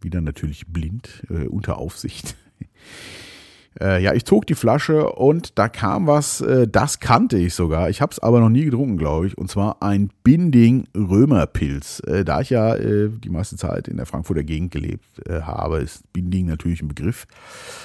wieder 0.00 0.20
natürlich 0.20 0.66
blind, 0.66 1.24
äh, 1.30 1.46
unter 1.46 1.78
Aufsicht. 1.78 2.36
äh, 3.80 4.02
ja, 4.02 4.14
ich 4.14 4.24
zog 4.24 4.46
die 4.46 4.54
Flasche 4.54 5.10
und 5.12 5.58
da 5.58 5.68
kam 5.68 6.06
was, 6.06 6.40
äh, 6.40 6.66
das 6.66 7.00
kannte 7.00 7.38
ich 7.38 7.54
sogar. 7.54 7.90
Ich 7.90 8.00
habe 8.00 8.12
es 8.12 8.18
aber 8.18 8.40
noch 8.40 8.48
nie 8.48 8.64
getrunken, 8.64 8.96
glaube 8.96 9.26
ich. 9.26 9.38
Und 9.38 9.50
zwar 9.50 9.82
ein 9.82 10.10
Binding 10.24 10.88
Römerpilz. 10.96 12.00
Äh, 12.06 12.24
da 12.24 12.40
ich 12.40 12.50
ja 12.50 12.74
äh, 12.74 13.08
die 13.08 13.30
meiste 13.30 13.56
Zeit 13.56 13.88
in 13.88 13.96
der 13.96 14.06
Frankfurter 14.06 14.44
Gegend 14.44 14.70
gelebt 14.70 15.04
äh, 15.26 15.42
habe, 15.42 15.78
ist 15.78 16.12
Binding 16.12 16.46
natürlich 16.46 16.82
ein 16.82 16.88
Begriff. 16.88 17.26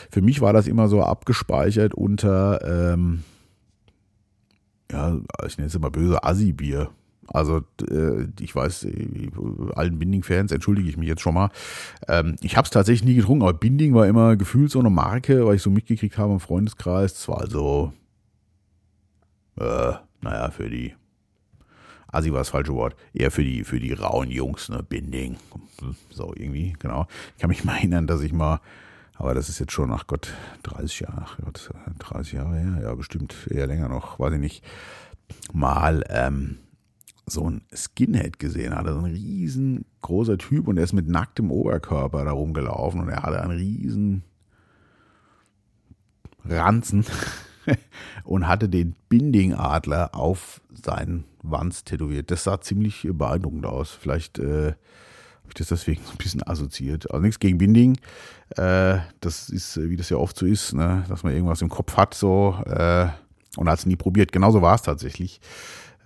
Für 0.10 0.22
mich 0.22 0.42
war 0.42 0.54
das 0.54 0.68
immer 0.68 0.88
so 0.88 1.04
abgespeichert 1.04 1.94
unter, 1.94 2.94
ähm, 2.94 3.24
ja, 4.92 5.20
ich 5.46 5.58
nenne 5.58 5.68
es 5.68 5.76
immer 5.76 5.92
böse 5.92 6.24
Assi-Bier. 6.24 6.90
Also 7.28 7.62
äh, 7.90 8.28
ich 8.40 8.56
weiß, 8.56 8.86
äh, 8.86 9.30
allen 9.76 10.00
Binding-Fans 10.00 10.52
entschuldige 10.52 10.90
ich 10.90 10.98
mich 10.98 11.08
jetzt 11.08 11.22
schon 11.22 11.34
mal. 11.34 11.50
Ähm, 12.08 12.36
ich 12.42 12.58
habe 12.58 12.66
es 12.66 12.72
tatsächlich 12.72 13.06
nie 13.06 13.16
getrunken, 13.16 13.44
aber 13.44 13.54
Binding 13.54 13.94
war 13.94 14.08
immer 14.08 14.36
gefühlt 14.36 14.72
so 14.72 14.80
eine 14.80 14.90
Marke, 14.90 15.46
weil 15.46 15.56
ich 15.56 15.62
so 15.62 15.70
mitgekriegt 15.70 16.18
habe 16.18 16.34
im 16.34 16.40
Freundeskreis. 16.40 17.14
Es 17.14 17.28
war 17.28 17.40
also, 17.40 17.94
äh, 19.60 19.94
naja, 20.22 20.52
für 20.52 20.70
die, 20.70 20.94
Assi 22.08 22.32
war 22.32 22.40
das 22.40 22.50
falsche 22.50 22.74
Wort, 22.74 22.96
eher 23.14 23.32
für 23.32 23.44
die, 23.44 23.64
für 23.64 23.80
die 23.80 23.94
rauen 23.94 24.30
Jungs, 24.30 24.70
ne, 24.70 24.84
Binding. 24.84 25.38
So 26.10 26.34
irgendwie, 26.36 26.76
genau. 26.80 27.08
Ich 27.36 27.42
kann 27.42 27.50
mich 27.50 27.64
mal 27.64 27.76
erinnern, 27.78 28.08
dass 28.08 28.22
ich 28.22 28.34
mal 28.34 28.60
aber 29.16 29.34
das 29.34 29.48
ist 29.48 29.60
jetzt 29.60 29.72
schon, 29.72 29.92
ach 29.92 30.08
Gott, 30.08 30.34
30 30.64 31.02
Jahre, 31.02 31.22
ach 31.26 31.38
Gott, 31.44 31.70
30 32.00 32.34
Jahre 32.34 32.58
her, 32.58 32.80
ja, 32.82 32.96
bestimmt 32.96 33.48
eher 33.50 33.68
länger 33.68 33.88
noch, 33.88 34.20
weiß 34.20 34.34
ich 34.34 34.40
nicht, 34.40 34.66
mal 35.54 36.04
ähm, 36.10 36.58
so 37.26 37.50
ein 37.50 37.62
Skinhead 37.74 38.40
gesehen 38.40 38.76
hatte, 38.76 38.94
so 38.94 39.00
ein 39.00 39.14
riesengroßer 39.14 40.38
Typ 40.38 40.68
und 40.68 40.78
er 40.78 40.84
ist 40.84 40.94
mit 40.94 41.08
nacktem 41.08 41.52
Oberkörper 41.52 42.26
da 42.26 42.32
rumgelaufen 42.32 43.02
und 43.02 43.10
er 43.10 43.24
hatte 43.24 43.42
einen 43.42 43.58
riesen 43.58 44.24
Ranzen 46.46 47.06
und 48.24 48.48
hatte 48.48 48.68
den 48.68 48.96
Binding-Adler 49.10 50.14
auf 50.14 50.62
seinen 50.72 51.24
Wanz 51.42 51.84
tätowiert. 51.84 52.32
Das 52.32 52.44
sah 52.44 52.60
ziemlich 52.60 53.08
beeindruckend 53.12 53.66
aus. 53.66 53.92
Vielleicht 53.92 54.40
äh, 54.40 54.74
habe 54.74 55.50
ich 55.50 55.54
das 55.54 55.68
deswegen 55.68 56.02
so 56.04 56.12
ein 56.14 56.18
bisschen 56.18 56.46
assoziiert. 56.46 57.10
Also 57.12 57.22
nichts 57.22 57.40
gegen 57.40 57.58
Binding. 57.58 57.98
Äh, 58.58 59.00
das 59.22 59.50
ist, 59.50 59.78
wie 59.82 59.96
das 59.96 60.10
ja 60.10 60.18
oft 60.18 60.38
so 60.38 60.46
ist, 60.46 60.74
ne? 60.74 61.06
dass 61.08 61.24
man 61.24 61.34
irgendwas 61.34 61.62
im 61.62 61.70
Kopf 61.70 61.96
hat 61.96 62.14
so 62.14 62.58
äh, 62.66 63.08
und 63.58 63.70
hat 63.70 63.80
es 63.80 63.86
nie 63.86 63.96
probiert. 63.96 64.32
Genauso 64.32 64.62
war 64.62 64.76
es 64.76 64.82
tatsächlich. 64.82 65.40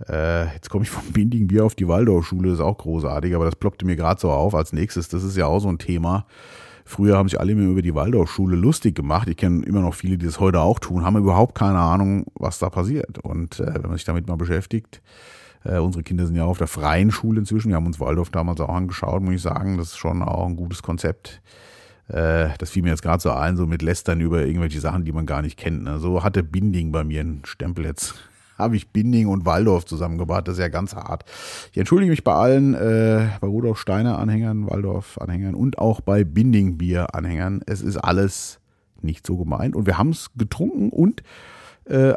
Äh, 0.07 0.53
jetzt 0.53 0.69
komme 0.69 0.83
ich 0.83 0.89
vom 0.89 1.11
Binding 1.11 1.47
Bier 1.47 1.65
auf 1.65 1.75
die 1.75 1.87
Waldorfschule, 1.87 2.51
ist 2.51 2.59
auch 2.59 2.77
großartig, 2.77 3.35
aber 3.35 3.45
das 3.45 3.55
ploppte 3.55 3.85
mir 3.85 3.95
gerade 3.95 4.19
so 4.19 4.31
auf 4.31 4.53
als 4.53 4.73
nächstes. 4.73 5.09
Das 5.09 5.23
ist 5.23 5.37
ja 5.37 5.47
auch 5.47 5.59
so 5.59 5.69
ein 5.69 5.79
Thema. 5.79 6.25
Früher 6.85 7.17
haben 7.17 7.27
sich 7.27 7.39
alle 7.39 7.51
immer 7.51 7.63
über 7.63 7.81
die 7.81 7.95
Waldorfschule 7.95 8.55
lustig 8.55 8.95
gemacht. 8.95 9.27
Ich 9.27 9.35
kenne 9.35 9.65
immer 9.65 9.81
noch 9.81 9.93
viele, 9.93 10.17
die 10.17 10.25
das 10.25 10.39
heute 10.39 10.61
auch 10.61 10.79
tun, 10.79 11.03
haben 11.03 11.17
überhaupt 11.17 11.53
keine 11.53 11.79
Ahnung, 11.79 12.25
was 12.35 12.59
da 12.59 12.69
passiert. 12.69 13.19
Und 13.19 13.59
äh, 13.59 13.73
wenn 13.73 13.89
man 13.89 13.97
sich 13.97 14.05
damit 14.05 14.27
mal 14.27 14.37
beschäftigt, 14.37 15.01
äh, 15.65 15.79
unsere 15.79 16.03
Kinder 16.03 16.25
sind 16.25 16.35
ja 16.35 16.45
auf 16.45 16.59
der 16.59 16.67
freien 16.67 17.11
Schule 17.11 17.39
inzwischen. 17.39 17.69
Wir 17.69 17.75
haben 17.75 17.87
uns 17.87 17.99
Waldorf 17.99 18.29
damals 18.29 18.61
auch 18.61 18.69
angeschaut, 18.69 19.21
muss 19.21 19.33
ich 19.33 19.41
sagen. 19.41 19.77
Das 19.77 19.87
ist 19.87 19.97
schon 19.97 20.21
auch 20.21 20.45
ein 20.45 20.55
gutes 20.55 20.81
Konzept. 20.81 21.41
Äh, 22.07 22.49
das 22.57 22.69
fiel 22.69 22.83
mir 22.83 22.89
jetzt 22.89 23.01
gerade 23.01 23.21
so 23.21 23.31
ein, 23.31 23.57
so 23.57 23.65
mit 23.65 23.81
Lästern 23.81 24.21
über 24.21 24.45
irgendwelche 24.45 24.79
Sachen, 24.79 25.03
die 25.03 25.11
man 25.11 25.25
gar 25.25 25.41
nicht 25.41 25.57
kennt. 25.57 25.83
Ne? 25.83 25.99
So 25.99 26.23
hatte 26.23 26.41
Binding 26.41 26.93
bei 26.93 27.03
mir 27.03 27.19
einen 27.19 27.41
Stempel 27.43 27.83
jetzt 27.83 28.15
habe 28.57 28.75
ich 28.75 28.89
Binding 28.89 29.27
und 29.27 29.45
Waldorf 29.45 29.85
zusammengebracht. 29.85 30.47
Das 30.47 30.55
ist 30.55 30.61
ja 30.61 30.69
ganz 30.69 30.95
hart. 30.95 31.25
Ich 31.71 31.77
entschuldige 31.77 32.11
mich 32.11 32.23
bei 32.23 32.33
allen, 32.33 32.73
äh, 32.73 33.29
bei 33.39 33.47
Rudolf 33.47 33.79
Steiner 33.79 34.19
Anhängern, 34.19 34.69
Waldorf 34.69 35.17
Anhängern 35.19 35.55
und 35.55 35.77
auch 35.77 36.01
bei 36.01 36.23
Binding 36.23 36.77
Bier 36.77 37.13
Anhängern. 37.15 37.61
Es 37.65 37.81
ist 37.81 37.97
alles 37.97 38.59
nicht 39.01 39.25
so 39.27 39.37
gemeint 39.37 39.75
und 39.75 39.85
wir 39.85 39.97
haben 39.97 40.09
es 40.09 40.31
getrunken 40.35 40.89
und 40.89 41.23
äh, 41.85 42.13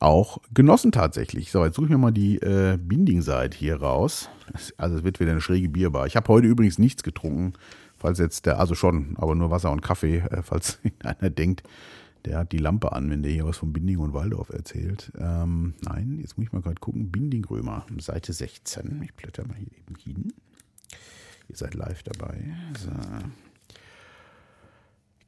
auch 0.00 0.38
genossen 0.54 0.92
tatsächlich. 0.92 1.50
So, 1.50 1.64
jetzt 1.64 1.74
suche 1.74 1.86
ich 1.86 1.90
mir 1.90 1.98
mal 1.98 2.12
die 2.12 2.36
äh, 2.36 2.78
Binding-Seite 2.78 3.56
hier 3.56 3.80
raus. 3.80 4.28
Also 4.76 4.96
es 4.96 5.04
wird 5.04 5.20
wieder 5.20 5.32
eine 5.32 5.40
schräge 5.40 5.68
Bierbar. 5.68 6.06
Ich 6.06 6.16
habe 6.16 6.28
heute 6.28 6.46
übrigens 6.46 6.78
nichts 6.78 7.02
getrunken, 7.02 7.54
falls 7.98 8.18
jetzt 8.18 8.46
der, 8.46 8.60
also 8.60 8.74
schon, 8.74 9.16
aber 9.18 9.34
nur 9.34 9.50
Wasser 9.50 9.70
und 9.72 9.82
Kaffee, 9.82 10.18
äh, 10.18 10.42
falls 10.42 10.78
einer 11.02 11.30
denkt, 11.30 11.64
Der 12.24 12.38
hat 12.38 12.52
die 12.52 12.58
Lampe 12.58 12.92
an, 12.92 13.10
wenn 13.10 13.22
der 13.22 13.32
hier 13.32 13.46
was 13.46 13.58
von 13.58 13.72
Binding 13.72 13.98
und 13.98 14.12
Waldorf 14.12 14.50
erzählt. 14.50 15.12
Ähm, 15.18 15.74
nein, 15.82 16.18
jetzt 16.20 16.36
muss 16.36 16.46
ich 16.46 16.52
mal 16.52 16.62
gerade 16.62 16.80
gucken. 16.80 17.10
Binding 17.10 17.44
Römer, 17.44 17.86
Seite 17.98 18.32
16. 18.32 19.02
Ich 19.04 19.14
blätter 19.14 19.46
mal 19.46 19.56
hier 19.56 19.68
eben 19.78 19.94
hin. 19.96 20.32
Ihr 21.48 21.56
seid 21.56 21.74
live 21.74 22.02
dabei. 22.02 22.36
So. 22.78 22.90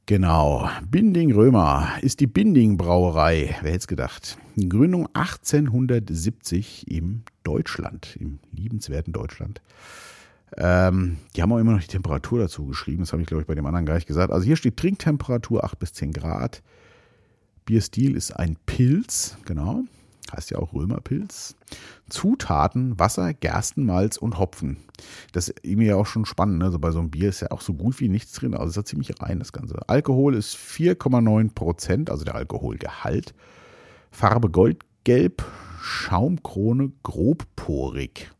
Genau, 0.05 0.69
Binding 0.89 1.31
Römer 1.31 1.87
ist 2.01 2.19
die 2.19 2.27
Binding 2.27 2.75
Brauerei. 2.75 3.55
Wer 3.61 3.71
hätte 3.71 3.77
es 3.77 3.87
gedacht? 3.87 4.37
Gründung 4.57 5.07
1870 5.13 6.91
im 6.91 7.23
Deutschland, 7.43 8.17
im 8.19 8.39
liebenswerten 8.51 9.13
Deutschland. 9.13 9.61
Ähm, 10.57 11.17
die 11.35 11.41
haben 11.41 11.51
auch 11.51 11.57
immer 11.57 11.73
noch 11.73 11.81
die 11.81 11.87
Temperatur 11.87 12.39
dazu 12.39 12.65
geschrieben. 12.65 12.99
Das 12.99 13.13
habe 13.13 13.21
ich, 13.21 13.27
glaube 13.27 13.41
ich, 13.41 13.47
bei 13.47 13.55
dem 13.55 13.65
anderen 13.65 13.85
gar 13.85 13.95
nicht 13.95 14.07
gesagt. 14.07 14.31
Also 14.31 14.45
hier 14.45 14.55
steht 14.55 14.77
Trinktemperatur 14.77 15.63
8 15.63 15.79
bis 15.79 15.93
10 15.93 16.11
Grad. 16.11 16.61
Bierstil 17.65 18.15
ist 18.15 18.31
ein 18.31 18.57
Pilz, 18.65 19.37
genau. 19.45 19.83
Heißt 20.35 20.51
ja 20.51 20.59
auch 20.59 20.73
Römerpilz. 20.73 21.55
Zutaten, 22.09 22.97
Wasser, 22.99 23.33
Gerstenmalz 23.33 24.17
und 24.17 24.39
Hopfen. 24.39 24.77
Das 25.31 25.49
ist 25.49 25.59
irgendwie 25.63 25.87
ja 25.87 25.95
auch 25.95 26.05
schon 26.05 26.25
spannend. 26.25 26.59
Ne? 26.59 26.65
Also 26.65 26.79
bei 26.79 26.91
so 26.91 26.99
einem 26.99 27.11
Bier 27.11 27.29
ist 27.29 27.41
ja 27.41 27.51
auch 27.51 27.61
so 27.61 27.73
gut 27.73 27.99
wie 27.99 28.09
nichts 28.09 28.33
drin. 28.33 28.53
Also 28.53 28.69
ist 28.69 28.75
ja 28.77 28.83
ziemlich 28.83 29.21
rein, 29.21 29.39
das 29.39 29.51
Ganze. 29.51 29.77
Alkohol 29.87 30.35
ist 30.35 30.55
4,9 30.55 31.53
Prozent, 31.53 32.09
also 32.09 32.23
der 32.23 32.35
Alkoholgehalt. 32.35 33.33
Farbe 34.11 34.49
goldgelb, 34.49 35.43
Schaumkrone 35.81 36.91
grobporig. 37.03 38.31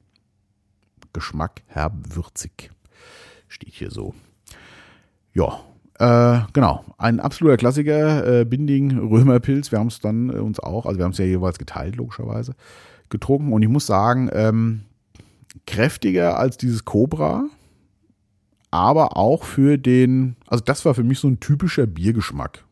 Geschmack 1.14 1.64
herb 1.68 1.94
würzig. 2.16 2.72
Steht 3.48 3.74
hier 3.74 3.92
so. 3.92 4.14
Ja, 5.34 5.62
äh, 6.02 6.42
genau, 6.54 6.84
ein 6.98 7.20
absoluter 7.20 7.58
Klassiker, 7.58 8.42
äh, 8.42 8.46
Binding 8.46 8.98
Römerpilz. 8.98 9.72
Wir 9.72 9.80
haben 9.80 9.88
es 9.88 10.00
dann 10.00 10.30
äh, 10.30 10.40
uns 10.40 10.60
auch, 10.60 10.86
also 10.86 10.98
wir 10.98 11.06
haben 11.06 11.12
es 11.12 11.20
ja 11.20 11.26
jeweils 11.26 11.60
geteilt, 11.60 11.96
logischerweise, 11.96 12.56
getrunken. 13.10 13.54
Und 13.54 13.62
ich 13.62 13.70
muss 13.70 13.86
sagen, 13.86 14.30
ähm, 14.34 14.82
kräftiger 15.68 16.40
als 16.40 16.58
dieses 16.58 16.86
Cobra, 16.86 17.46
aber 18.72 19.16
auch 19.16 19.44
für 19.44 19.78
den, 19.78 20.38
also 20.48 20.64
das 20.64 20.86
war 20.86 20.96
für 20.96 21.04
mich 21.04 21.20
so 21.20 21.28
ein 21.28 21.40
typischer 21.40 21.86
Biergeschmack. 21.86 22.64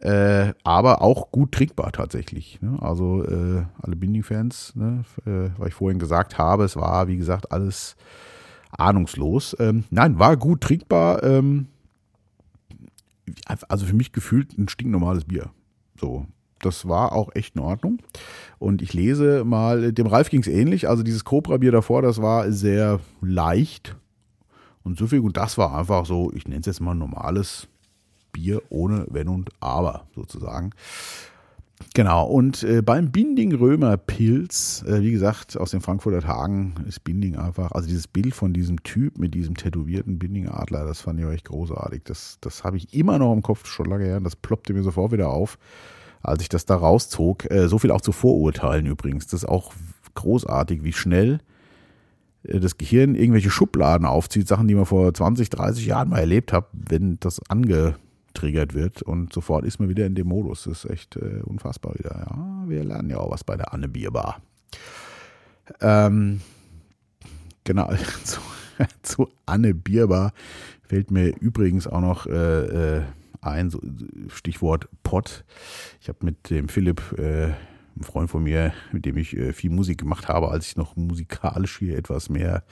Äh, 0.00 0.54
aber 0.64 1.02
auch 1.02 1.30
gut 1.30 1.52
trinkbar 1.52 1.92
tatsächlich. 1.92 2.60
Ne? 2.62 2.78
Also 2.80 3.22
äh, 3.24 3.64
alle 3.82 3.96
Binding-Fans, 3.96 4.74
ne? 4.74 5.04
äh, 5.26 5.50
weil 5.58 5.68
ich 5.68 5.74
vorhin 5.74 5.98
gesagt 5.98 6.38
habe, 6.38 6.64
es 6.64 6.74
war, 6.76 7.06
wie 7.06 7.18
gesagt, 7.18 7.52
alles 7.52 7.96
ahnungslos. 8.70 9.54
Ähm, 9.60 9.84
nein, 9.90 10.18
war 10.18 10.38
gut 10.38 10.62
trinkbar. 10.62 11.22
Ähm, 11.22 11.66
also 13.68 13.86
für 13.86 13.94
mich 13.94 14.12
gefühlt 14.12 14.56
ein 14.58 14.68
stinknormales 14.68 15.24
Bier. 15.24 15.50
So, 16.00 16.26
das 16.60 16.88
war 16.88 17.12
auch 17.12 17.34
echt 17.34 17.56
in 17.56 17.62
Ordnung. 17.62 17.98
Und 18.58 18.82
ich 18.82 18.94
lese 18.94 19.44
mal, 19.44 19.92
dem 19.92 20.06
Ralf 20.06 20.30
ging 20.30 20.40
es 20.40 20.46
ähnlich. 20.46 20.88
Also 20.88 21.02
dieses 21.02 21.24
Cobra-Bier 21.24 21.72
davor, 21.72 22.00
das 22.02 22.22
war 22.22 22.50
sehr 22.52 23.00
leicht 23.20 23.96
und 24.82 24.98
so 24.98 25.06
viel. 25.06 25.20
Und 25.20 25.36
das 25.36 25.58
war 25.58 25.76
einfach 25.76 26.06
so, 26.06 26.32
ich 26.32 26.48
nenne 26.48 26.60
es 26.60 26.66
jetzt 26.66 26.80
mal 26.80 26.94
normales 26.94 27.68
Bier 28.32 28.62
ohne 28.68 29.06
Wenn 29.10 29.28
und 29.28 29.50
Aber 29.60 30.06
sozusagen. 30.14 30.72
Genau, 31.94 32.26
und 32.26 32.62
äh, 32.62 32.82
beim 32.82 33.10
Binding 33.10 33.54
Römer 33.54 33.96
Pilz, 33.96 34.84
äh, 34.86 35.00
wie 35.02 35.10
gesagt, 35.10 35.56
aus 35.56 35.72
den 35.72 35.80
Frankfurter 35.80 36.20
Tagen 36.20 36.74
ist 36.86 37.02
Binding 37.02 37.36
einfach, 37.36 37.72
also 37.72 37.88
dieses 37.88 38.06
Bild 38.06 38.34
von 38.34 38.52
diesem 38.52 38.82
Typ 38.84 39.18
mit 39.18 39.34
diesem 39.34 39.56
tätowierten 39.56 40.18
Binding-Adler, 40.18 40.84
das 40.84 41.00
fand 41.00 41.18
ich 41.18 41.26
euch 41.26 41.42
großartig. 41.42 42.02
Das, 42.04 42.38
das 42.40 42.62
habe 42.62 42.76
ich 42.76 42.94
immer 42.94 43.18
noch 43.18 43.32
im 43.32 43.42
Kopf, 43.42 43.66
schon 43.66 43.86
lange 43.86 44.04
her, 44.04 44.18
und 44.18 44.24
das 44.24 44.36
ploppte 44.36 44.72
mir 44.72 44.82
sofort 44.82 45.10
wieder 45.10 45.30
auf, 45.30 45.58
als 46.22 46.42
ich 46.42 46.48
das 46.48 46.64
da 46.64 46.76
rauszog. 46.76 47.50
Äh, 47.50 47.66
so 47.66 47.78
viel 47.78 47.90
auch 47.90 48.02
zu 48.02 48.12
Vorurteilen 48.12 48.86
übrigens. 48.86 49.26
Das 49.26 49.42
ist 49.42 49.48
auch 49.48 49.72
großartig, 50.14 50.84
wie 50.84 50.92
schnell 50.92 51.40
äh, 52.44 52.60
das 52.60 52.78
Gehirn 52.78 53.16
irgendwelche 53.16 53.50
Schubladen 53.50 54.06
aufzieht, 54.06 54.46
Sachen, 54.46 54.68
die 54.68 54.74
man 54.74 54.86
vor 54.86 55.12
20, 55.12 55.50
30 55.50 55.86
Jahren 55.86 56.10
mal 56.10 56.20
erlebt 56.20 56.52
hat, 56.52 56.68
wenn 56.72 57.18
das 57.18 57.40
ange 57.48 57.96
triggert 58.34 58.74
wird 58.74 59.02
und 59.02 59.32
sofort 59.32 59.64
ist 59.64 59.80
man 59.80 59.88
wieder 59.88 60.06
in 60.06 60.14
dem 60.14 60.28
Modus. 60.28 60.64
Das 60.64 60.84
ist 60.84 60.90
echt 60.90 61.16
äh, 61.16 61.40
unfassbar 61.44 61.94
wieder. 61.98 62.10
Ja, 62.10 62.64
wir 62.66 62.84
lernen 62.84 63.10
ja 63.10 63.18
auch 63.18 63.30
was 63.30 63.44
bei 63.44 63.56
der 63.56 63.72
Anne 63.72 63.88
Bierbar. 63.88 64.40
Ähm, 65.80 66.40
genau, 67.64 67.90
zu, 68.24 68.40
zu, 69.02 69.28
Anne 69.46 69.74
Bierbar 69.74 70.32
fällt 70.82 71.10
mir 71.10 71.28
übrigens 71.40 71.86
auch 71.86 72.00
noch 72.00 72.26
äh, 72.26 72.98
äh 72.98 73.02
ein, 73.42 73.70
so, 73.70 73.80
Stichwort 74.28 74.86
Pott. 75.02 75.44
Ich 76.00 76.08
habe 76.08 76.18
mit 76.22 76.50
dem 76.50 76.68
Philipp, 76.68 77.00
äh, 77.18 77.44
einem 77.44 78.02
Freund 78.02 78.30
von 78.30 78.42
mir, 78.42 78.74
mit 78.92 79.06
dem 79.06 79.16
ich 79.16 79.36
äh, 79.36 79.52
viel 79.52 79.70
Musik 79.70 79.98
gemacht 79.98 80.28
habe, 80.28 80.50
als 80.50 80.66
ich 80.66 80.76
noch 80.76 80.96
musikalisch 80.96 81.78
hier 81.78 81.96
etwas 81.96 82.28
mehr 82.28 82.64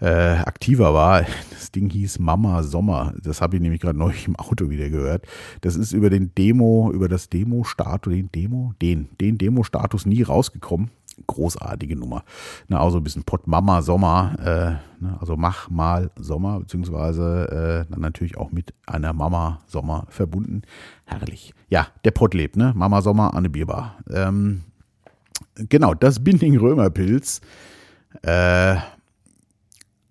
äh, 0.00 0.36
aktiver 0.36 0.94
war. 0.94 1.24
Das 1.50 1.72
Ding 1.72 1.90
hieß 1.90 2.18
Mama 2.18 2.62
Sommer. 2.62 3.14
Das 3.22 3.40
habe 3.40 3.56
ich 3.56 3.62
nämlich 3.62 3.80
gerade 3.80 3.98
neulich 3.98 4.28
im 4.28 4.36
Auto 4.36 4.70
wieder 4.70 4.88
gehört. 4.88 5.26
Das 5.62 5.74
ist 5.74 5.92
über 5.92 6.10
den 6.10 6.34
Demo, 6.34 6.92
über 6.92 7.08
das 7.08 7.28
Demo-Status, 7.28 8.12
den 8.12 8.30
Demo, 8.30 8.72
den, 8.80 9.08
den 9.20 9.38
Demo-Status 9.38 10.06
nie 10.06 10.22
rausgekommen. 10.22 10.90
Großartige 11.26 11.96
Nummer. 11.96 12.24
Na, 12.68 12.80
also 12.80 12.98
ein 12.98 13.04
bisschen 13.04 13.24
Pott 13.24 13.46
Mama 13.46 13.80
Sommer, 13.80 14.36
äh, 14.38 15.02
ne, 15.02 15.16
also 15.18 15.36
mach 15.36 15.70
mal 15.70 16.10
Sommer, 16.16 16.60
beziehungsweise 16.60 17.84
äh, 17.88 17.90
dann 17.90 18.00
natürlich 18.00 18.36
auch 18.36 18.52
mit 18.52 18.74
einer 18.86 19.14
Mama 19.14 19.60
Sommer 19.66 20.06
verbunden. 20.10 20.62
Herrlich. 21.06 21.54
Ja, 21.68 21.88
der 22.04 22.10
Pott 22.10 22.34
lebt, 22.34 22.56
ne? 22.56 22.72
Mama 22.76 23.00
Sommer 23.00 23.34
an 23.34 23.44
der 23.44 23.50
Bierbar. 23.50 23.96
Ähm, 24.10 24.62
genau, 25.54 25.94
das 25.94 26.22
Binding 26.22 26.58
Römerpilz. 26.58 27.40
Äh, 28.22 28.76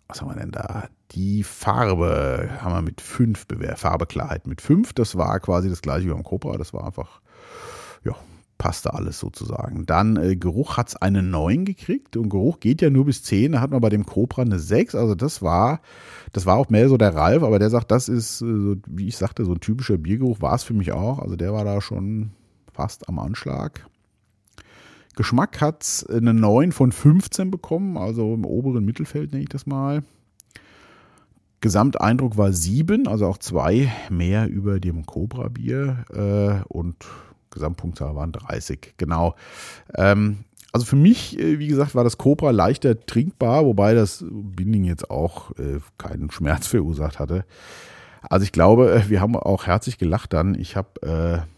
was 0.07 0.21
haben 0.21 0.29
wir 0.29 0.35
denn 0.35 0.51
da? 0.51 0.87
Die 1.11 1.43
Farbe 1.43 2.49
haben 2.61 2.73
wir 2.73 2.81
mit 2.81 3.01
5 3.01 3.47
bewertet. 3.47 3.79
Farbeklarheit 3.79 4.47
mit 4.47 4.61
5. 4.61 4.93
Das 4.93 5.15
war 5.15 5.39
quasi 5.39 5.69
das 5.69 5.81
gleiche 5.81 6.07
wie 6.07 6.11
beim 6.11 6.23
Cobra. 6.23 6.57
Das 6.57 6.73
war 6.73 6.85
einfach, 6.85 7.21
ja, 8.03 8.15
passte 8.57 8.93
alles 8.93 9.19
sozusagen. 9.19 9.85
Dann 9.85 10.17
äh, 10.17 10.35
Geruch 10.35 10.77
hat 10.77 10.89
es 10.89 10.95
eine 10.95 11.23
9 11.23 11.65
gekriegt 11.65 12.17
und 12.17 12.29
Geruch 12.29 12.59
geht 12.59 12.81
ja 12.81 12.89
nur 12.89 13.05
bis 13.05 13.23
10. 13.23 13.53
Da 13.53 13.61
hat 13.61 13.71
man 13.71 13.81
bei 13.81 13.89
dem 13.89 14.05
Cobra 14.05 14.43
eine 14.43 14.59
6. 14.59 14.95
Also 14.95 15.15
das 15.15 15.41
war, 15.41 15.81
das 16.33 16.45
war 16.45 16.57
auch 16.57 16.69
mehr 16.69 16.87
so 16.87 16.97
der 16.97 17.15
Ralf, 17.15 17.43
aber 17.43 17.59
der 17.59 17.69
sagt, 17.69 17.91
das 17.91 18.07
ist, 18.07 18.41
äh, 18.41 18.77
wie 18.87 19.07
ich 19.07 19.17
sagte, 19.17 19.43
so 19.43 19.53
ein 19.53 19.59
typischer 19.59 19.97
Biergeruch 19.97 20.41
war 20.41 20.53
es 20.53 20.63
für 20.63 20.73
mich 20.73 20.91
auch. 20.91 21.19
Also 21.19 21.35
der 21.35 21.53
war 21.53 21.65
da 21.65 21.81
schon 21.81 22.31
fast 22.71 23.09
am 23.09 23.19
Anschlag. 23.19 23.87
Geschmack 25.15 25.61
hat 25.61 25.83
es 25.83 26.05
eine 26.05 26.33
9 26.33 26.71
von 26.71 26.91
15 26.91 27.51
bekommen, 27.51 27.97
also 27.97 28.33
im 28.33 28.45
oberen 28.45 28.83
Mittelfeld 28.83 29.31
nenne 29.31 29.43
ich 29.43 29.49
das 29.49 29.65
mal. 29.65 30.03
Gesamteindruck 31.61 32.37
war 32.37 32.51
7, 32.51 33.07
also 33.07 33.25
auch 33.25 33.37
2 33.37 33.91
mehr 34.09 34.47
über 34.47 34.79
dem 34.79 35.05
Cobra-Bier 35.05 36.05
äh, 36.13 36.63
und 36.67 36.95
Gesamtpunktzahl 37.49 38.15
waren 38.15 38.33
30, 38.33 38.95
genau. 38.97 39.35
Ähm, 39.95 40.39
also 40.73 40.85
für 40.85 40.97
mich, 40.97 41.39
äh, 41.39 41.57
wie 41.57 41.67
gesagt, 41.67 41.95
war 41.95 42.03
das 42.03 42.17
Cobra 42.17 42.51
leichter 42.51 42.99
trinkbar, 42.99 43.65
wobei 43.65 43.93
das 43.93 44.25
Binding 44.29 44.83
jetzt 44.83 45.09
auch 45.09 45.51
äh, 45.57 45.79
keinen 45.97 46.29
Schmerz 46.29 46.67
verursacht 46.67 47.17
hatte. 47.17 47.45
Also 48.21 48.43
ich 48.43 48.51
glaube, 48.51 48.91
äh, 48.93 49.09
wir 49.09 49.21
haben 49.21 49.35
auch 49.35 49.67
herzlich 49.67 49.97
gelacht 49.97 50.33
dann. 50.33 50.53
Ich 50.53 50.75
habe 50.75 51.45
äh, 51.45 51.54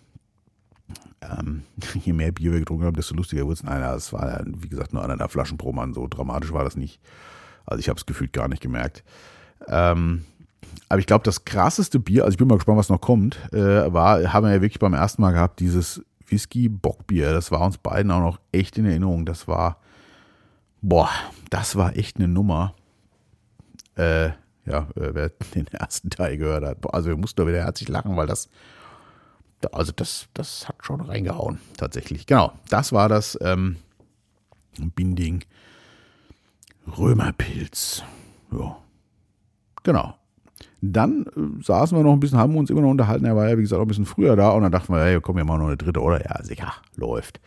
ähm, 1.21 1.63
je 2.03 2.13
mehr 2.13 2.31
Bier 2.31 2.51
wir 2.51 2.59
getrunken 2.59 2.85
haben, 2.85 2.95
desto 2.95 3.15
lustiger 3.15 3.45
wurde 3.45 3.53
es. 3.53 3.63
Nein, 3.63 3.81
es 3.81 4.13
war, 4.13 4.41
wie 4.45 4.69
gesagt, 4.69 4.93
nur 4.93 5.03
einer 5.03 5.17
der 5.17 5.29
Flaschen 5.29 5.57
pro 5.57 5.71
Mann. 5.71 5.93
So 5.93 6.07
dramatisch 6.07 6.53
war 6.53 6.63
das 6.63 6.75
nicht. 6.75 6.99
Also 7.65 7.79
ich 7.79 7.89
habe 7.89 7.97
es 7.97 8.05
gefühlt 8.05 8.33
gar 8.33 8.47
nicht 8.47 8.61
gemerkt. 8.61 9.03
Ähm, 9.67 10.23
aber 10.89 10.99
ich 10.99 11.05
glaube, 11.05 11.23
das 11.23 11.45
krasseste 11.45 11.99
Bier, 11.99 12.23
also 12.23 12.33
ich 12.33 12.37
bin 12.37 12.47
mal 12.47 12.55
gespannt, 12.55 12.77
was 12.77 12.89
noch 12.89 13.01
kommt, 13.01 13.37
äh, 13.53 13.91
war, 13.91 14.33
haben 14.33 14.45
wir 14.45 14.53
ja 14.53 14.61
wirklich 14.61 14.79
beim 14.79 14.93
ersten 14.93 15.21
Mal 15.21 15.31
gehabt, 15.31 15.59
dieses 15.59 16.03
Whisky-Bockbier. 16.27 17.33
Das 17.33 17.51
war 17.51 17.61
uns 17.61 17.77
beiden 17.77 18.11
auch 18.11 18.21
noch 18.21 18.39
echt 18.51 18.77
in 18.77 18.85
Erinnerung. 18.85 19.25
Das 19.25 19.47
war, 19.47 19.79
boah, 20.81 21.09
das 21.49 21.75
war 21.75 21.95
echt 21.97 22.17
eine 22.17 22.27
Nummer. 22.27 22.73
Äh, 23.95 24.29
ja, 24.65 24.87
äh, 24.95 25.13
wer 25.13 25.29
den 25.55 25.67
ersten 25.67 26.09
Teil 26.09 26.37
gehört 26.37 26.63
hat. 26.63 26.93
Also 26.93 27.09
wir 27.09 27.17
mussten 27.17 27.41
da 27.41 27.47
wieder 27.47 27.63
herzlich 27.63 27.89
lachen, 27.89 28.15
weil 28.15 28.27
das 28.27 28.49
also 29.71 29.91
das, 29.95 30.27
das 30.33 30.67
hat 30.67 30.75
schon 30.81 31.01
reingehauen, 31.01 31.59
tatsächlich. 31.77 32.25
Genau, 32.25 32.53
das 32.69 32.93
war 32.93 33.09
das 33.09 33.37
ähm, 33.41 33.77
Binding 34.95 35.43
Römerpilz. 36.97 38.03
Ja, 38.51 38.77
genau. 39.83 40.15
Dann 40.81 41.25
äh, 41.35 41.63
saßen 41.63 41.97
wir 41.97 42.03
noch 42.03 42.13
ein 42.13 42.19
bisschen, 42.19 42.37
haben 42.37 42.55
uns 42.55 42.69
immer 42.69 42.81
noch 42.81 42.91
unterhalten. 42.91 43.25
Er 43.25 43.35
war 43.35 43.49
ja, 43.49 43.57
wie 43.57 43.61
gesagt, 43.61 43.79
auch 43.79 43.85
ein 43.85 43.87
bisschen 43.87 44.05
früher 44.05 44.35
da. 44.35 44.51
Und 44.51 44.63
dann 44.63 44.71
dachten 44.71 44.93
wir, 44.93 45.01
hey, 45.01 45.19
komm, 45.21 45.37
wir 45.37 45.45
machen 45.45 45.59
noch 45.59 45.67
eine 45.67 45.77
dritte, 45.77 46.01
oder? 46.01 46.23
Ja, 46.23 46.43
sicher, 46.43 46.73
läuft. 46.95 47.39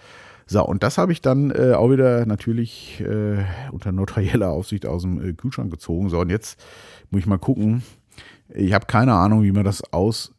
So, 0.46 0.66
und 0.66 0.82
das 0.82 0.98
habe 0.98 1.12
ich 1.12 1.22
dann 1.22 1.52
äh, 1.52 1.74
auch 1.74 1.90
wieder 1.90 2.26
natürlich 2.26 3.00
äh, 3.00 3.44
unter 3.70 3.92
notarieller 3.92 4.48
Aufsicht 4.48 4.84
aus 4.84 5.02
dem 5.02 5.24
äh, 5.24 5.32
Kühlschrank 5.32 5.70
gezogen. 5.70 6.08
So, 6.08 6.18
und 6.18 6.30
jetzt 6.30 6.60
muss 7.10 7.20
ich 7.20 7.26
mal 7.26 7.38
gucken. 7.38 7.82
Ich 8.52 8.72
habe 8.72 8.86
keine 8.86 9.14
Ahnung, 9.14 9.44
wie 9.44 9.52
man 9.52 9.64
das 9.64 9.92
aus 9.92 10.32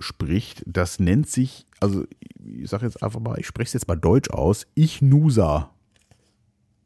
ausspricht, 0.00 0.62
das 0.66 0.98
nennt 0.98 1.28
sich, 1.28 1.66
also 1.78 2.04
ich 2.38 2.68
sage 2.70 2.86
jetzt 2.86 3.02
einfach 3.02 3.20
mal, 3.20 3.38
ich 3.38 3.46
spreche 3.46 3.68
es 3.68 3.72
jetzt 3.74 3.88
mal 3.88 3.96
deutsch 3.96 4.30
aus, 4.30 4.66
Ichnusa. 4.74 5.70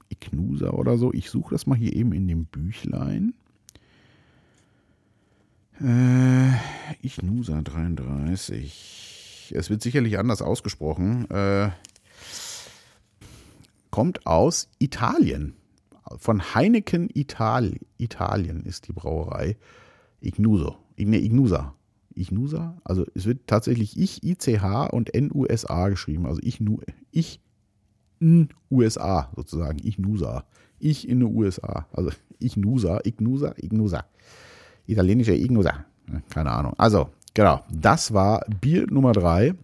Ichnusa 0.09 0.71
oder 0.71 0.99
so. 0.99 1.12
Ich 1.12 1.30
suche 1.30 1.54
das 1.54 1.66
mal 1.66 1.76
hier 1.78 1.94
eben 1.94 2.12
in 2.12 2.28
dem 2.28 2.47
Büchlein. 2.47 3.35
Äh, 5.80 6.50
Ichnusa 7.02 7.62
33. 7.62 9.52
Es 9.54 9.71
wird 9.71 9.83
sicherlich 9.83 10.18
anders 10.18 10.42
ausgesprochen. 10.42 11.30
Äh, 11.30 11.71
kommt 13.90 14.26
aus 14.26 14.68
Italien. 14.78 15.54
Von 16.18 16.54
Heineken 16.54 17.09
Ital 17.14 17.76
Italien 17.97 18.64
ist 18.64 18.88
die 18.88 18.92
Brauerei. 18.92 19.56
Ignuso. 20.21 20.76
Ignusa. 20.97 21.75
Ignusa? 22.16 22.80
Also 22.85 23.04
es 23.14 23.26
wird 23.26 23.47
tatsächlich 23.47 23.99
ich, 23.99 24.23
ICH 24.23 24.92
und 24.92 25.11
NUSA 25.14 25.88
geschrieben. 25.88 26.26
Also 26.26 26.40
ich, 26.42 26.61
ich 27.11 27.40
in 28.21 28.49
USA 28.71 29.30
sozusagen. 29.37 29.78
Ignusa. 29.78 30.44
Ich 30.78 31.09
in 31.09 31.21
den 31.21 31.35
USA. 31.35 31.87
Also 31.92 32.11
Ignusa, 32.38 33.00
Ignusa, 33.04 33.54
Ignusa. 33.56 34.04
Italienische 34.87 35.35
Ignusa. 35.35 35.85
Keine 36.30 36.50
Ahnung. 36.50 36.75
Also, 36.78 37.11
genau. 37.33 37.62
Das 37.71 38.12
war 38.12 38.44
Bier 38.61 38.87
Nummer 38.90 39.12
drei. 39.12 39.54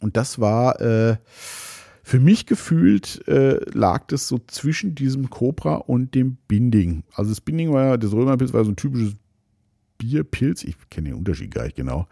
Und 0.00 0.16
das 0.16 0.38
war 0.38 0.80
äh, 0.80 1.16
für 2.02 2.20
mich 2.20 2.46
gefühlt 2.46 3.26
äh, 3.28 3.58
lag 3.72 4.06
das 4.06 4.28
so 4.28 4.38
zwischen 4.46 4.94
diesem 4.94 5.30
Cobra 5.30 5.76
und 5.76 6.14
dem 6.14 6.36
Binding. 6.48 7.02
Also 7.14 7.30
das 7.30 7.40
Binding 7.40 7.72
war 7.72 7.84
ja, 7.84 7.96
das 7.96 8.12
Römerpilz 8.12 8.52
war 8.52 8.64
so 8.64 8.70
ein 8.70 8.76
typisches 8.76 9.16
Bierpilz. 10.04 10.64
Ich 10.64 10.76
kenne 10.90 11.10
den 11.10 11.18
Unterschied 11.18 11.54
gar 11.54 11.64
nicht 11.64 11.76
genau. 11.76 12.06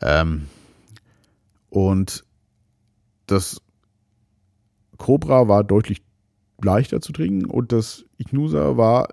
Ähm, 0.00 0.46
und 1.70 2.24
das 3.26 3.60
Cobra 4.96 5.48
war 5.48 5.64
deutlich 5.64 6.02
leichter 6.62 7.00
zu 7.00 7.12
trinken 7.12 7.44
und 7.44 7.72
das 7.72 8.04
Ignusa 8.16 8.76
war 8.76 9.08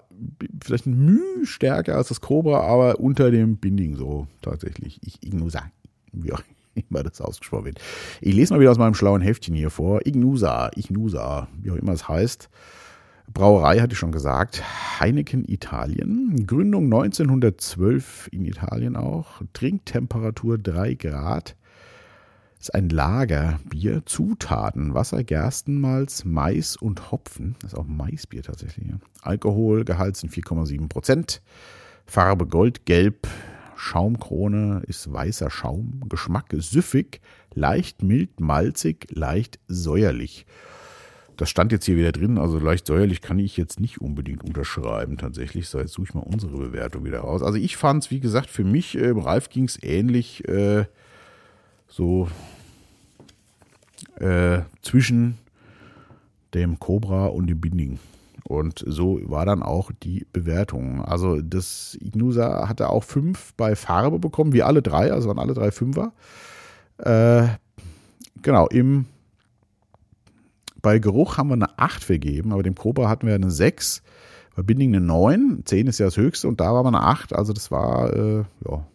vielleicht 0.64 0.86
ein 0.86 1.06
Mühe 1.06 1.46
stärker 1.46 1.96
als 1.96 2.08
das 2.08 2.22
Cobra, 2.22 2.62
aber 2.62 3.00
unter 3.00 3.32
dem 3.32 3.58
Binding 3.58 3.96
so 3.96 4.28
tatsächlich. 4.42 5.00
Ich, 5.02 5.22
Ignusa, 5.24 5.64
wie 6.14 6.32
auch 6.32 6.42
immer 6.76 7.04
das 7.04 7.20
ausgesprochen 7.20 7.66
wird. 7.66 7.82
Ich 8.22 8.34
lese 8.34 8.54
mal 8.54 8.60
wieder 8.60 8.72
aus 8.72 8.78
meinem 8.78 8.96
schlauen 8.96 9.22
Heftchen 9.22 9.56
hier 9.56 9.70
vor. 9.70 10.06
Ignusa, 10.06 10.72
Ignusa, 10.76 11.48
wie 11.62 11.72
auch 11.72 11.76
immer 11.76 11.92
es 11.92 12.08
heißt. 12.08 12.50
Brauerei 13.34 13.80
hatte 13.80 13.94
ich 13.94 14.00
schon 14.00 14.12
gesagt. 14.12 14.62
Heineken 15.00 15.44
Italien. 15.48 16.46
Gründung 16.46 16.86
1912 16.86 18.30
in 18.32 18.46
Italien 18.46 18.96
auch. 18.96 19.42
Trinktemperatur 19.54 20.60
3 20.60 20.94
Grad. 20.94 21.56
Ist 22.60 22.76
ein 22.76 22.90
Lagerbier. 22.90 24.04
Zutaten: 24.06 24.94
Wasser, 24.94 25.24
Gerstenmalz, 25.24 26.26
Mais 26.26 26.76
und 26.76 27.12
Hopfen. 27.12 27.56
Das 27.62 27.74
ist 27.74 27.80
auch 27.80 27.88
Maisbier 27.88 28.44
tatsächlich. 28.44 28.88
Alkoholgehalt 29.24 30.16
sind 30.16 30.32
4,7 30.32 30.88
Prozent. 30.88 31.42
Farbe 32.06 32.46
goldgelb. 32.46 33.28
Schaumkrone 33.76 34.84
ist 34.86 35.12
weißer 35.12 35.50
Schaum. 35.50 36.04
Geschmack 36.08 36.54
süffig, 36.54 37.20
leicht 37.56 38.04
mild, 38.04 38.40
malzig, 38.40 39.08
leicht 39.10 39.60
säuerlich. 39.68 40.46
Das 41.38 41.50
stand 41.50 41.72
jetzt 41.72 41.86
hier 41.86 41.98
wieder 41.98 42.12
drin, 42.12 42.38
also 42.38 42.60
leicht 42.60 42.86
säuerlich 42.86 43.22
kann 43.22 43.40
ich 43.40 43.58
jetzt 43.58 43.80
nicht 43.80 44.00
unbedingt 44.00 44.44
unterschreiben 44.44 45.18
tatsächlich. 45.18 45.68
So, 45.68 45.80
jetzt 45.80 45.94
suche 45.94 46.08
ich 46.10 46.14
mal 46.14 46.22
unsere 46.22 46.58
Bewertung 46.58 47.06
wieder 47.06 47.20
raus. 47.20 47.42
Also 47.42 47.58
ich 47.58 47.76
fand 47.76 48.04
es, 48.04 48.12
wie 48.12 48.20
gesagt, 48.20 48.50
für 48.50 48.64
mich, 48.64 48.98
äh, 48.98 49.10
Ralf 49.16 49.50
ging 49.50 49.66
es 49.66 49.82
ähnlich 49.82 50.48
äh, 50.48 50.86
so 51.88 52.28
äh, 54.20 54.62
zwischen 54.82 55.38
dem 56.54 56.80
Cobra 56.80 57.28
und 57.28 57.48
dem 57.48 57.60
Binding. 57.60 58.00
Und 58.44 58.84
so 58.86 59.20
war 59.24 59.46
dann 59.46 59.64
auch 59.64 59.92
die 60.04 60.28
Bewertung. 60.34 61.04
Also 61.04 61.42
das 61.42 61.98
Ignusa 62.02 62.68
hatte 62.68 62.90
auch 62.90 63.04
fünf 63.04 63.54
bei 63.56 63.76
Farbe 63.76 64.20
bekommen, 64.20 64.54
wie 64.54 64.64
alle 64.64 64.82
drei, 64.82 65.12
also 65.12 65.30
waren 65.30 65.40
alle 65.40 65.54
drei 65.54 65.72
Fünfer. 65.72 66.12
Äh, 66.98 67.48
genau, 68.42 68.68
im 68.68 69.06
bei 70.84 71.00
Geruch 71.00 71.38
haben 71.38 71.48
wir 71.48 71.54
eine 71.54 71.80
8 71.80 72.04
vergeben, 72.04 72.52
aber 72.52 72.62
dem 72.62 72.76
Cobra 72.76 73.10
hatten 73.10 73.26
wir 73.26 73.34
eine 73.34 73.50
6. 73.50 74.04
Bei 74.56 74.62
Binding 74.62 74.96
eine 74.96 75.04
9. 75.04 75.64
10 75.66 75.88
ist 75.88 75.98
ja 75.98 76.06
das 76.06 76.18
höchste 76.18 76.48
und 76.48 76.60
da 76.60 76.74
war 76.74 76.84
man 76.84 76.94
eine 76.94 77.06
8. 77.06 77.34
Also 77.34 77.54
das 77.54 77.72
war, 77.72 78.14
äh, 78.14 78.44
ja, 78.70 78.86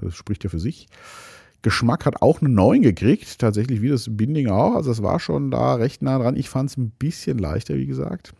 das 0.00 0.16
spricht 0.16 0.42
ja 0.42 0.50
für 0.50 0.58
sich. 0.58 0.88
Geschmack 1.62 2.06
hat 2.06 2.22
auch 2.22 2.40
eine 2.40 2.48
9 2.48 2.80
gekriegt, 2.80 3.38
tatsächlich 3.38 3.82
wie 3.82 3.90
das 3.90 4.08
Binding 4.10 4.48
auch. 4.48 4.74
Also 4.74 4.90
es 4.90 5.02
war 5.02 5.20
schon 5.20 5.50
da 5.50 5.74
recht 5.74 6.00
nah 6.00 6.18
dran. 6.18 6.36
Ich 6.36 6.48
fand 6.48 6.70
es 6.70 6.78
ein 6.78 6.90
bisschen 6.90 7.38
leichter, 7.38 7.76
wie 7.76 7.86
gesagt. 7.86 8.32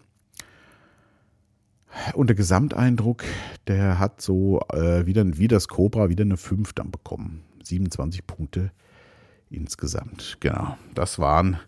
Und 2.15 2.29
der 2.29 2.37
Gesamteindruck, 2.37 3.25
der 3.69 3.99
hat 3.99 4.23
so 4.23 4.61
äh, 4.73 5.05
wieder, 5.05 5.25
wie 5.39 5.49
das 5.49 5.69
Cobra 5.69 6.09
wieder 6.09 6.25
eine 6.25 6.39
5 6.39 6.73
dann 6.73 6.91
bekommen. 6.91 7.43
27 7.63 8.27
Punkte 8.27 8.73
insgesamt. 9.51 10.39
Genau, 10.41 10.79
das 10.95 11.19
waren 11.19 11.59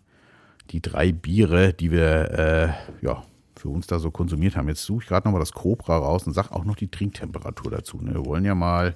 die 0.69 0.81
drei 0.81 1.11
Biere, 1.11 1.73
die 1.73 1.91
wir 1.91 2.31
äh, 2.31 3.05
ja, 3.05 3.23
für 3.55 3.69
uns 3.69 3.87
da 3.87 3.99
so 3.99 4.11
konsumiert 4.11 4.55
haben. 4.55 4.69
Jetzt 4.69 4.83
suche 4.83 5.03
ich 5.03 5.09
gerade 5.09 5.27
nochmal 5.27 5.41
das 5.41 5.51
Cobra 5.51 5.97
raus 5.97 6.25
und 6.25 6.33
sage 6.33 6.51
auch 6.51 6.63
noch 6.63 6.75
die 6.75 6.89
Trinktemperatur 6.89 7.71
dazu. 7.71 7.97
Ne? 8.01 8.13
Wir 8.13 8.25
wollen 8.25 8.45
ja 8.45 8.55
mal 8.55 8.95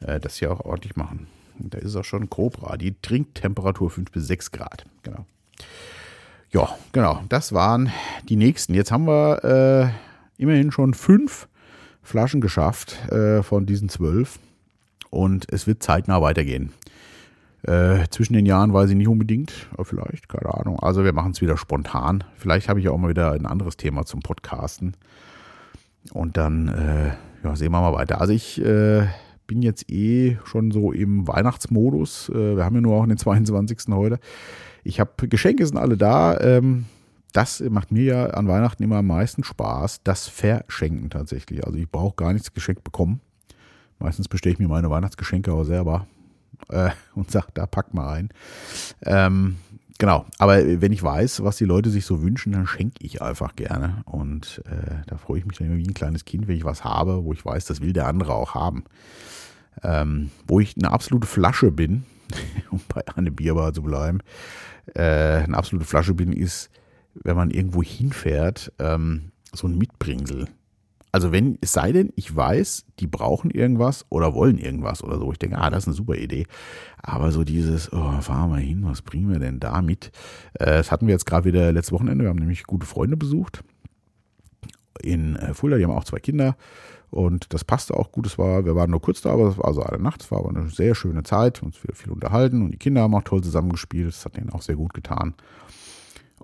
äh, 0.00 0.20
das 0.20 0.36
hier 0.36 0.52
auch 0.52 0.60
ordentlich 0.60 0.96
machen. 0.96 1.26
Da 1.58 1.78
ist 1.78 1.96
auch 1.96 2.04
schon 2.04 2.30
Cobra. 2.30 2.76
Die 2.76 2.94
Trinktemperatur 3.00 3.90
5 3.90 4.10
bis 4.10 4.26
6 4.26 4.52
Grad. 4.52 4.86
Genau. 5.02 5.26
Ja, 6.50 6.68
genau. 6.92 7.22
Das 7.28 7.52
waren 7.52 7.90
die 8.28 8.36
nächsten. 8.36 8.74
Jetzt 8.74 8.92
haben 8.92 9.06
wir 9.06 9.44
äh, 10.38 10.42
immerhin 10.42 10.70
schon 10.72 10.94
fünf 10.94 11.48
Flaschen 12.02 12.40
geschafft 12.40 13.08
äh, 13.10 13.42
von 13.42 13.66
diesen 13.66 13.88
zwölf. 13.88 14.38
Und 15.10 15.46
es 15.52 15.66
wird 15.66 15.82
zeitnah 15.82 16.20
weitergehen. 16.20 16.72
Äh, 17.66 18.04
zwischen 18.10 18.34
den 18.34 18.44
Jahren 18.44 18.74
weiß 18.74 18.90
ich 18.90 18.96
nicht 18.96 19.08
unbedingt, 19.08 19.68
aber 19.72 19.86
vielleicht, 19.86 20.28
keine 20.28 20.52
Ahnung. 20.54 20.78
Also 20.80 21.02
wir 21.02 21.14
machen 21.14 21.32
es 21.32 21.40
wieder 21.40 21.56
spontan. 21.56 22.22
Vielleicht 22.36 22.68
habe 22.68 22.78
ich 22.78 22.88
auch 22.88 22.98
mal 22.98 23.08
wieder 23.08 23.32
ein 23.32 23.46
anderes 23.46 23.78
Thema 23.78 24.04
zum 24.04 24.20
Podcasten. 24.20 24.96
Und 26.12 26.36
dann 26.36 26.68
äh, 26.68 27.12
ja, 27.42 27.56
sehen 27.56 27.72
wir 27.72 27.80
mal 27.80 27.94
weiter. 27.94 28.20
Also 28.20 28.34
ich 28.34 28.62
äh, 28.62 29.06
bin 29.46 29.62
jetzt 29.62 29.90
eh 29.90 30.36
schon 30.44 30.72
so 30.72 30.92
im 30.92 31.26
Weihnachtsmodus. 31.26 32.28
Äh, 32.28 32.56
wir 32.56 32.64
haben 32.66 32.74
ja 32.74 32.82
nur 32.82 32.96
auch 32.96 33.06
den 33.06 33.16
22. 33.16 33.78
heute. 33.90 34.18
Ich 34.82 35.00
habe 35.00 35.28
Geschenke 35.28 35.66
sind 35.66 35.78
alle 35.78 35.96
da. 35.96 36.38
Ähm, 36.40 36.84
das 37.32 37.60
macht 37.60 37.90
mir 37.90 38.04
ja 38.04 38.26
an 38.26 38.46
Weihnachten 38.46 38.82
immer 38.82 38.96
am 38.96 39.06
meisten 39.06 39.42
Spaß. 39.42 40.02
Das 40.04 40.28
Verschenken 40.28 41.08
tatsächlich. 41.08 41.66
Also 41.66 41.78
ich 41.78 41.90
brauche 41.90 42.14
gar 42.14 42.34
nichts 42.34 42.52
geschenkt 42.52 42.84
bekommen. 42.84 43.20
Meistens 43.98 44.28
bestelle 44.28 44.52
ich 44.52 44.58
mir 44.58 44.68
meine 44.68 44.90
Weihnachtsgeschenke 44.90 45.50
auch 45.52 45.64
selber 45.64 46.06
äh, 46.70 46.90
und 47.14 47.30
sage, 47.30 47.48
da 47.54 47.66
pack 47.66 47.94
mal 47.94 48.12
ein. 48.12 48.28
Ähm, 49.02 49.56
genau, 49.98 50.26
aber 50.38 50.80
wenn 50.80 50.92
ich 50.92 51.02
weiß, 51.02 51.42
was 51.44 51.56
die 51.56 51.64
Leute 51.64 51.90
sich 51.90 52.06
so 52.06 52.22
wünschen, 52.22 52.52
dann 52.52 52.66
schenke 52.66 53.04
ich 53.04 53.22
einfach 53.22 53.56
gerne. 53.56 54.02
Und 54.04 54.62
äh, 54.66 55.02
da 55.06 55.16
freue 55.16 55.38
ich 55.38 55.46
mich 55.46 55.58
dann 55.58 55.68
immer 55.68 55.76
wie 55.76 55.86
ein 55.86 55.94
kleines 55.94 56.24
Kind, 56.24 56.48
wenn 56.48 56.56
ich 56.56 56.64
was 56.64 56.84
habe, 56.84 57.24
wo 57.24 57.32
ich 57.32 57.44
weiß, 57.44 57.64
das 57.66 57.80
will 57.80 57.92
der 57.92 58.06
andere 58.06 58.34
auch 58.34 58.54
haben. 58.54 58.84
Ähm, 59.82 60.30
wo 60.46 60.60
ich 60.60 60.76
eine 60.76 60.92
absolute 60.92 61.26
Flasche 61.26 61.70
bin, 61.70 62.04
um 62.70 62.80
bei 62.88 63.02
einer 63.16 63.30
Bierbar 63.30 63.72
zu 63.72 63.82
bleiben, 63.82 64.20
äh, 64.94 65.02
eine 65.42 65.56
absolute 65.56 65.86
Flasche 65.86 66.14
bin, 66.14 66.32
ist, 66.32 66.70
wenn 67.14 67.36
man 67.36 67.50
irgendwo 67.50 67.82
hinfährt, 67.82 68.72
ähm, 68.78 69.32
so 69.52 69.66
ein 69.66 69.78
Mitbringsel 69.78 70.48
also 71.14 71.30
wenn, 71.30 71.58
es 71.60 71.72
sei 71.72 71.92
denn, 71.92 72.12
ich 72.16 72.34
weiß, 72.34 72.86
die 72.98 73.06
brauchen 73.06 73.52
irgendwas 73.52 74.04
oder 74.08 74.34
wollen 74.34 74.58
irgendwas 74.58 75.00
oder 75.04 75.16
so. 75.20 75.30
Ich 75.30 75.38
denke, 75.38 75.58
ah, 75.58 75.70
das 75.70 75.84
ist 75.84 75.86
eine 75.86 75.94
super 75.94 76.16
Idee. 76.16 76.44
Aber 77.00 77.30
so 77.30 77.44
dieses, 77.44 77.92
oh, 77.92 78.20
fahren 78.20 78.50
wir 78.50 78.58
hin, 78.58 78.80
was 78.84 79.00
bringen 79.00 79.30
wir 79.30 79.38
denn 79.38 79.60
da 79.60 79.80
mit? 79.80 80.10
Äh, 80.54 80.64
das 80.66 80.90
hatten 80.90 81.06
wir 81.06 81.12
jetzt 81.12 81.24
gerade 81.24 81.44
wieder 81.44 81.70
letztes 81.70 81.92
Wochenende. 81.92 82.24
Wir 82.24 82.30
haben 82.30 82.40
nämlich 82.40 82.64
gute 82.64 82.84
Freunde 82.84 83.16
besucht 83.16 83.62
in 85.04 85.36
äh, 85.36 85.54
Fulda. 85.54 85.76
Die 85.76 85.84
haben 85.84 85.92
auch 85.92 86.02
zwei 86.02 86.18
Kinder. 86.18 86.56
Und 87.10 87.54
das 87.54 87.62
passte 87.62 87.94
auch 87.94 88.10
gut. 88.10 88.26
Es 88.26 88.36
war, 88.36 88.64
wir 88.64 88.74
waren 88.74 88.90
nur 88.90 89.00
kurz 89.00 89.20
da, 89.20 89.34
aber 89.34 89.50
es 89.50 89.56
war 89.56 89.66
also 89.66 89.84
eine 89.84 90.02
Nacht. 90.02 90.24
Es 90.24 90.32
war 90.32 90.40
aber 90.40 90.48
eine 90.48 90.68
sehr 90.68 90.96
schöne 90.96 91.22
Zeit. 91.22 91.62
Uns 91.62 91.80
wieder 91.84 91.94
viel 91.94 92.10
unterhalten. 92.10 92.60
Und 92.60 92.72
die 92.72 92.78
Kinder 92.78 93.02
haben 93.02 93.14
auch 93.14 93.22
toll 93.22 93.40
zusammengespielt. 93.40 94.08
Das 94.08 94.24
hat 94.24 94.36
denen 94.36 94.50
auch 94.50 94.62
sehr 94.62 94.74
gut 94.74 94.94
getan. 94.94 95.34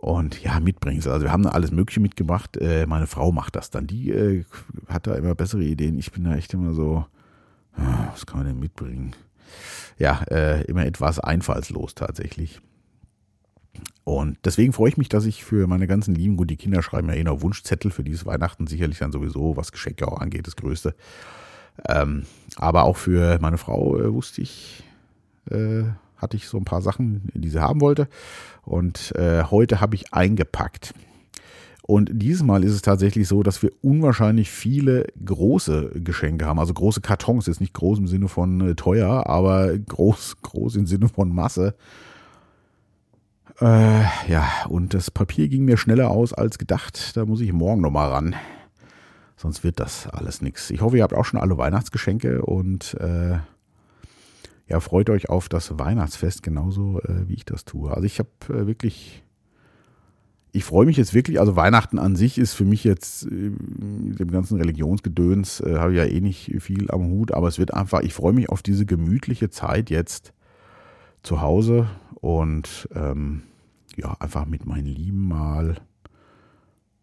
Und 0.01 0.43
ja, 0.43 0.59
Mitbringsel. 0.61 1.13
Also 1.13 1.27
wir 1.27 1.33
haben 1.33 1.43
da 1.43 1.51
alles 1.51 1.73
Mögliche 1.73 2.01
mitgebracht. 2.01 2.57
Äh, 2.57 2.87
meine 2.87 3.07
Frau 3.07 3.33
macht 3.33 3.55
das 3.55 3.69
dann. 3.69 3.87
Die 3.87 4.11
äh, 4.11 4.45
hat 4.89 5.07
da 5.07 5.15
immer 5.15 5.35
bessere 5.35 5.63
Ideen. 5.63 5.99
Ich 5.99 6.11
bin 6.11 6.25
da 6.25 6.35
echt 6.35 6.55
immer 6.55 6.73
so, 6.73 7.05
ah, 7.77 8.09
was 8.11 8.25
kann 8.25 8.39
man 8.39 8.47
denn 8.47 8.59
mitbringen? 8.59 9.15
Ja, 9.99 10.23
äh, 10.31 10.65
immer 10.65 10.87
etwas 10.87 11.19
einfallslos 11.19 11.95
tatsächlich. 11.95 12.63
Und 14.05 14.39
deswegen 14.47 14.73
freue 14.73 14.89
ich 14.89 14.97
mich, 14.97 15.11
dass 15.11 15.27
ich 15.27 15.45
für 15.45 15.67
meine 15.67 15.87
ganzen 15.87 16.15
Lieben, 16.15 16.39
gut, 16.39 16.49
die 16.49 16.57
Kinder 16.57 16.83
schreiben 16.83 17.09
ja 17.11 17.15
eh 17.15 17.25
noch 17.25 17.43
Wunschzettel 17.43 17.91
für 17.91 18.03
dieses 18.03 18.25
Weihnachten, 18.25 18.67
sicherlich 18.67 18.99
dann 18.99 19.13
sowieso, 19.13 19.59
was 19.59 19.71
Geschenke 19.71 20.09
auch 20.09 20.19
angeht, 20.19 20.47
das 20.47 20.57
Größte. 20.57 20.95
Ähm, 21.87 22.25
aber 22.57 22.85
auch 22.85 22.97
für 22.97 23.39
meine 23.43 23.59
Frau 23.59 23.99
äh, 23.99 24.13
wusste 24.13 24.41
ich, 24.41 24.83
äh, 25.51 25.83
hatte 26.21 26.37
ich 26.37 26.49
so 26.49 26.59
ein 26.59 26.65
paar 26.65 26.83
Sachen, 26.83 27.29
die 27.35 27.49
sie 27.49 27.61
haben 27.61 27.81
wollte. 27.81 28.09
Und 28.63 29.15
äh, 29.17 29.45
heute 29.45 29.81
habe 29.81 29.95
ich 29.95 30.13
eingepackt. 30.13 30.95
Und 31.83 32.11
dieses 32.13 32.45
Mal 32.45 32.63
ist 32.63 32.75
es 32.75 32.83
tatsächlich 32.83 33.27
so, 33.27 33.43
dass 33.43 33.63
wir 33.63 33.73
unwahrscheinlich 33.83 34.49
viele 34.49 35.07
große 35.25 35.91
Geschenke 35.97 36.47
haben. 36.47 36.61
Also 36.61 36.73
große 36.73 37.01
Kartons, 37.01 37.47
jetzt 37.47 37.61
nicht 37.61 37.75
groß 37.75 37.99
im 37.99 38.07
Sinne 38.07 38.29
von 38.29 38.61
äh, 38.61 38.75
teuer, 38.77 39.27
aber 39.27 39.77
groß, 39.77 40.37
groß 40.43 40.77
im 40.77 40.87
Sinne 40.87 41.09
von 41.09 41.35
Masse. 41.35 41.75
Äh, 43.61 44.03
ja, 44.29 44.49
und 44.69 44.95
das 44.95 45.11
Papier 45.11 45.49
ging 45.49 45.65
mir 45.65 45.77
schneller 45.77 46.11
aus 46.11 46.33
als 46.33 46.59
gedacht. 46.59 47.17
Da 47.17 47.25
muss 47.25 47.41
ich 47.41 47.53
morgen 47.53 47.81
nochmal 47.81 48.11
ran. 48.11 48.37
Sonst 49.37 49.65
wird 49.65 49.81
das 49.81 50.07
alles 50.07 50.43
nichts. 50.43 50.71
Ich 50.71 50.83
hoffe, 50.83 50.99
ihr 50.99 51.03
habt 51.03 51.15
auch 51.15 51.25
schon 51.25 51.41
alle 51.41 51.59
Weihnachtsgeschenke 51.59 52.43
und 52.43 52.95
äh, 53.01 53.39
ja, 54.71 54.79
freut 54.79 55.11
euch 55.11 55.29
auf 55.29 55.49
das 55.49 55.79
Weihnachtsfest 55.79 56.45
genauso, 56.45 57.01
äh, 57.01 57.29
wie 57.29 57.35
ich 57.35 57.45
das 57.45 57.65
tue. 57.65 57.91
Also 57.91 58.05
ich 58.05 58.21
habe 58.21 58.31
äh, 58.49 58.69
wirklich, 58.69 59.25
ich 60.53 60.65
freue 60.65 60.87
mich 60.87 60.97
jetzt 60.97 61.13
wirklich, 61.13 61.41
also 61.41 61.57
Weihnachten 61.57 61.99
an 61.99 62.15
sich 62.15 62.39
ist 62.39 62.55
für 62.55 62.65
mich 62.65 62.85
jetzt, 62.85 63.25
äh, 63.25 63.51
mit 63.51 64.21
dem 64.21 64.31
ganzen 64.31 64.59
Religionsgedöns, 64.59 65.61
äh, 65.61 65.77
habe 65.79 65.93
ich 65.93 65.99
ja 65.99 66.05
eh 66.05 66.21
nicht 66.21 66.55
viel 66.61 66.89
am 66.93 67.09
Hut, 67.09 67.33
aber 67.33 67.49
es 67.49 67.59
wird 67.59 67.75
einfach, 67.75 68.03
ich 68.03 68.15
freue 68.15 68.33
mich 68.33 68.49
auf 68.49 68.63
diese 68.63 68.87
gemütliche 68.87 69.51
Zeit 69.51 69.91
jetzt 69.91 70.33
zu 71.25 71.41
Hause 71.41 71.89
und 72.21 72.89
ähm, 72.95 73.43
ja, 73.97 74.17
einfach 74.21 74.47
mit 74.47 74.67
meinen 74.67 74.87
Lieben 74.87 75.27
mal 75.27 75.79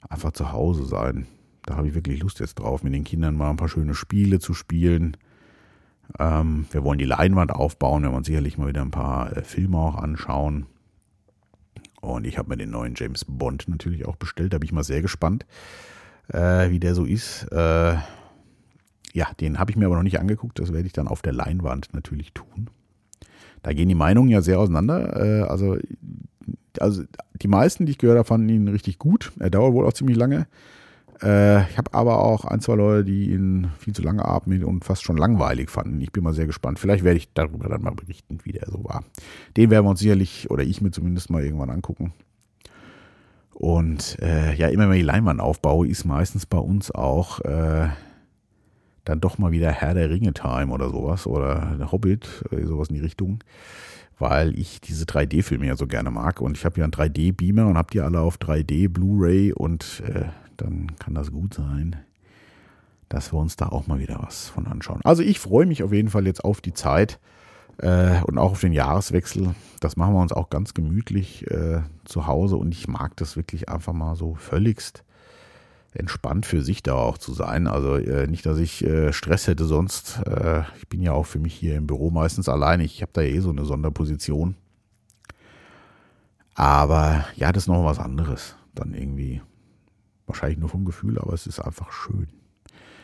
einfach 0.08 0.32
zu 0.32 0.54
Hause 0.54 0.86
sein. 0.86 1.28
Da 1.66 1.76
habe 1.76 1.90
ich 1.90 1.96
wirklich 1.96 2.22
Lust 2.22 2.40
jetzt 2.40 2.56
drauf, 2.56 2.82
mit 2.82 2.94
den 2.94 3.04
Kindern 3.04 3.36
mal 3.36 3.50
ein 3.50 3.58
paar 3.58 3.68
schöne 3.68 3.94
Spiele 3.94 4.40
zu 4.40 4.54
spielen. 4.54 5.18
Ähm, 6.20 6.66
wir 6.72 6.84
wollen 6.84 7.00
die 7.00 7.06
Leinwand 7.06 7.52
aufbauen, 7.52 8.04
wir 8.04 8.12
wollen 8.12 8.24
sicherlich 8.24 8.58
mal 8.58 8.68
wieder 8.68 8.82
ein 8.82 8.92
paar 8.92 9.36
äh, 9.36 9.44
Filme 9.44 9.78
auch 9.78 9.96
anschauen. 9.96 10.66
Und 12.02 12.26
ich 12.26 12.38
habe 12.38 12.50
mir 12.50 12.58
den 12.58 12.70
neuen 12.70 12.94
James 12.96 13.26
Bond 13.26 13.68
natürlich 13.68 14.06
auch 14.06 14.16
bestellt, 14.16 14.54
da 14.54 14.58
bin 14.58 14.66
ich 14.66 14.74
mal 14.74 14.84
sehr 14.84 15.02
gespannt, 15.02 15.46
äh, 16.30 16.70
wie 16.70 16.80
der 16.80 16.96
so 16.96 17.06
ist. 17.06 17.52
Äh, 17.52 17.96
ja, 19.14 19.28
den 19.40 19.60
habe 19.60 19.72
ich 19.72 19.78
mir 19.78 19.88
aber 19.88 19.96
noch 19.96 20.04
nicht 20.04 20.20
angeguckt, 20.20 20.60
das 20.60 20.74
werde 20.74 20.88
ich 20.88 20.94
dann 20.94 21.08
auf 21.08 21.22
der 21.22 21.34
Leinwand 21.34 21.94
natürlich 21.94 22.34
tun. 22.34 22.70
Da 23.64 23.74
gehen 23.74 23.90
die 23.90 23.96
Meinungen 23.96 24.30
ja 24.30 24.42
sehr 24.42 24.60
auseinander. 24.60 25.16
Äh, 25.20 25.42
also 25.44 25.78
also 26.80 27.04
die 27.42 27.48
meisten, 27.48 27.86
die 27.86 27.94
ich 27.94 27.98
gehört 27.98 28.18
habe, 28.18 28.28
fanden 28.28 28.50
ihn 28.50 28.68
richtig 28.68 29.00
gut. 29.00 29.32
Er 29.40 29.50
dauert 29.50 29.74
wohl 29.74 29.86
auch 29.86 29.94
ziemlich 29.94 30.18
lange. 30.18 30.48
Äh, 31.22 31.70
ich 31.70 31.78
habe 31.78 31.94
aber 31.94 32.24
auch 32.24 32.46
ein, 32.46 32.62
zwei 32.62 32.76
Leute, 32.76 33.06
die 33.06 33.32
ihn 33.32 33.72
viel 33.80 33.94
zu 33.94 34.02
lange 34.02 34.26
atmen 34.26 34.64
und 34.64 34.86
fast 34.86 35.04
schon 35.04 35.18
langweilig 35.18 35.70
fanden. 35.70 36.00
Ich 36.02 36.12
bin 36.12 36.24
mal 36.24 36.34
sehr 36.34 36.48
gespannt. 36.48 36.80
Vielleicht 36.80 37.04
werde 37.04 37.18
ich 37.18 37.34
darüber 37.34 37.70
dann 37.70 37.82
mal 37.82 37.96
berichten, 37.96 38.40
wie 38.44 38.52
der 38.52 38.68
so 38.70 38.84
war. 38.84 39.04
Den 39.56 39.70
werden 39.70 39.86
wir 39.86 39.90
uns 39.92 40.00
sicherlich, 40.00 40.50
oder 40.50 40.64
ich 40.64 40.82
mir 40.82 40.92
zumindest 40.92 41.30
mal 41.30 41.44
irgendwann 41.44 41.70
angucken. 41.70 42.14
Und 43.54 44.18
äh, 44.22 44.54
ja, 44.56 44.68
immer 44.68 44.90
wenn 44.90 45.00
ich 45.00 45.06
Leinwand 45.06 45.42
aufbaue, 45.42 45.88
ist 45.88 46.06
meistens 46.06 46.46
bei 46.46 46.60
uns 46.60 46.92
auch 46.92 47.40
äh, 47.42 47.88
dann 49.04 49.20
doch 49.20 49.40
mal 49.40 49.52
wieder 49.52 49.72
Herr 49.72 49.96
der 49.96 50.10
Ringe-Time 50.12 50.72
oder 50.72 50.90
sowas 50.90 51.26
oder 51.26 51.76
der 51.80 51.92
Hobbit, 51.92 52.46
sowas 52.64 52.90
in 52.90 52.96
die 52.96 53.02
Richtung 53.02 53.40
weil 54.20 54.58
ich 54.58 54.82
diese 54.82 55.06
3D-Filme 55.06 55.68
ja 55.68 55.76
so 55.76 55.88
gerne 55.88 56.12
mag. 56.12 56.42
Und 56.42 56.58
ich 56.58 56.66
habe 56.66 56.80
ja 56.80 56.86
einen 56.86 56.94
3D-Beamer 56.94 57.68
und 57.68 57.78
habe 57.78 57.92
die 57.92 58.02
alle 58.02 58.20
auf 58.20 58.38
3D, 58.38 58.90
Blu-ray 58.90 59.54
und 59.54 60.02
äh, 60.08 60.26
dann 60.58 60.96
kann 61.00 61.14
das 61.14 61.32
gut 61.32 61.54
sein, 61.54 61.96
dass 63.10 63.34
wir 63.34 63.40
uns 63.40 63.56
da 63.56 63.68
auch 63.70 63.88
mal 63.88 64.00
wieder 64.00 64.20
was 64.22 64.50
von 64.50 64.68
anschauen. 64.68 65.02
Also 65.04 65.24
ich 65.24 65.40
freue 65.40 65.66
mich 65.66 65.84
auf 65.84 65.94
jeden 65.94 66.10
Fall 66.10 66.26
jetzt 66.26 66.44
auf 66.44 66.62
die 66.62 66.74
Zeit 66.74 67.20
äh, 67.78 68.22
und 68.24 68.38
auch 68.38 68.52
auf 68.52 68.62
den 68.62 68.74
Jahreswechsel. 68.74 69.56
Das 69.80 69.96
machen 69.96 70.14
wir 70.14 70.22
uns 70.22 70.34
auch 70.34 70.50
ganz 70.50 70.74
gemütlich 70.74 71.50
äh, 71.50 71.82
zu 72.06 72.28
Hause 72.28 72.58
und 72.58 72.72
ich 72.72 72.88
mag 72.88 73.16
das 73.18 73.36
wirklich 73.36 73.70
einfach 73.70 73.94
mal 73.94 74.16
so 74.16 74.36
völligst 74.36 75.04
entspannt 75.94 76.46
für 76.46 76.62
sich 76.62 76.84
da 76.84 76.94
auch 76.94 77.18
zu 77.18 77.34
sein. 77.34 77.68
Also 77.68 77.96
äh, 77.96 78.28
nicht, 78.28 78.46
dass 78.46 78.58
ich 78.58 78.84
äh, 78.84 79.12
Stress 79.14 79.48
hätte 79.48 79.66
sonst. 79.66 80.22
Äh, 80.28 80.62
ich 80.78 80.88
bin 80.88 81.02
ja 81.02 81.14
auch 81.14 81.26
für 81.26 81.40
mich 81.40 81.54
hier 81.54 81.76
im 81.76 81.88
Büro 81.88 82.12
meistens 82.12 82.50
allein. 82.50 82.80
Ich 82.82 83.02
habe 83.02 83.12
da 83.14 83.22
eh 83.22 83.40
so 83.40 83.50
eine 83.50 83.66
Sonderposition. 83.66 84.56
Aber 86.56 87.26
ja, 87.36 87.52
das 87.52 87.64
ist 87.64 87.68
noch 87.68 87.84
was 87.86 88.00
anderes. 88.00 88.56
Dann 88.76 88.94
irgendwie. 88.94 89.42
Wahrscheinlich 90.28 90.60
nur 90.60 90.70
vom 90.70 90.86
Gefühl, 90.86 91.18
aber 91.18 91.34
es 91.34 91.48
ist 91.48 91.60
einfach 91.60 91.92
schön. 91.92 92.28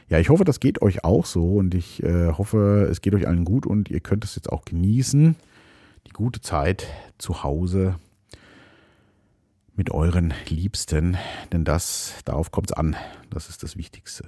Ja, 0.10 0.20
ich 0.20 0.30
hoffe, 0.30 0.44
das 0.44 0.60
geht 0.60 0.82
euch 0.82 1.04
auch 1.04 1.26
so 1.26 1.56
und 1.56 1.74
ich 1.74 2.04
äh, 2.04 2.34
hoffe, 2.34 2.88
es 2.92 3.02
geht 3.02 3.16
euch 3.16 3.28
allen 3.28 3.46
gut 3.46 3.66
und 3.66 3.90
ihr 3.90 4.02
könnt 4.02 4.26
es 4.26 4.36
jetzt 4.36 4.52
auch 4.52 4.66
genießen. 4.66 5.36
Die 6.06 6.12
gute 6.12 6.42
Zeit 6.42 6.86
zu 7.18 7.44
Hause 7.44 7.96
mit 9.76 9.90
euren 9.90 10.34
Liebsten, 10.50 11.18
denn 11.52 11.64
das, 11.64 12.16
darauf 12.26 12.52
kommt 12.52 12.72
es 12.72 12.78
an. 12.78 12.96
Das 13.30 13.50
ist 13.50 13.64
das 13.64 13.78
Wichtigste. 13.78 14.26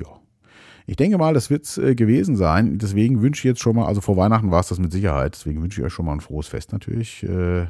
Ja. 0.00 0.20
Ich 0.86 0.96
denke 0.96 1.18
mal, 1.18 1.34
das 1.34 1.50
wird 1.50 1.64
es 1.64 1.78
äh, 1.78 1.94
gewesen 1.94 2.36
sein. 2.36 2.78
Deswegen 2.78 3.20
wünsche 3.20 3.40
ich 3.40 3.44
jetzt 3.44 3.60
schon 3.60 3.76
mal, 3.76 3.86
also 3.86 4.00
vor 4.00 4.16
Weihnachten 4.16 4.50
war 4.50 4.60
es 4.60 4.68
das 4.68 4.78
mit 4.78 4.92
Sicherheit, 4.92 5.34
deswegen 5.34 5.62
wünsche 5.62 5.80
ich 5.80 5.86
euch 5.86 5.92
schon 5.92 6.06
mal 6.06 6.12
ein 6.12 6.20
frohes 6.20 6.46
Fest 6.46 6.72
natürlich 6.72 7.24
äh, 7.24 7.66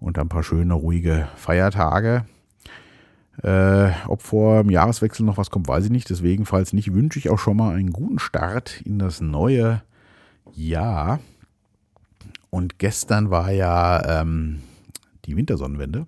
und 0.00 0.18
ein 0.18 0.28
paar 0.28 0.42
schöne, 0.44 0.72
ruhige 0.72 1.28
Feiertage. 1.36 2.24
Äh, 3.42 3.90
ob 4.08 4.22
vor 4.22 4.62
dem 4.62 4.70
Jahreswechsel 4.70 5.24
noch 5.24 5.38
was 5.38 5.50
kommt, 5.50 5.68
weiß 5.68 5.86
ich 5.86 5.90
nicht. 5.90 6.10
Deswegen, 6.10 6.44
falls 6.44 6.72
nicht, 6.72 6.92
wünsche 6.92 7.18
ich 7.18 7.30
auch 7.30 7.38
schon 7.38 7.56
mal 7.56 7.74
einen 7.74 7.92
guten 7.92 8.18
Start 8.18 8.80
in 8.82 8.98
das 8.98 9.20
neue 9.20 9.82
Jahr. 10.54 11.20
Und 12.50 12.78
gestern 12.78 13.30
war 13.30 13.50
ja 13.50 14.20
ähm, 14.20 14.60
die 15.24 15.36
Wintersonnenwende. 15.36 16.06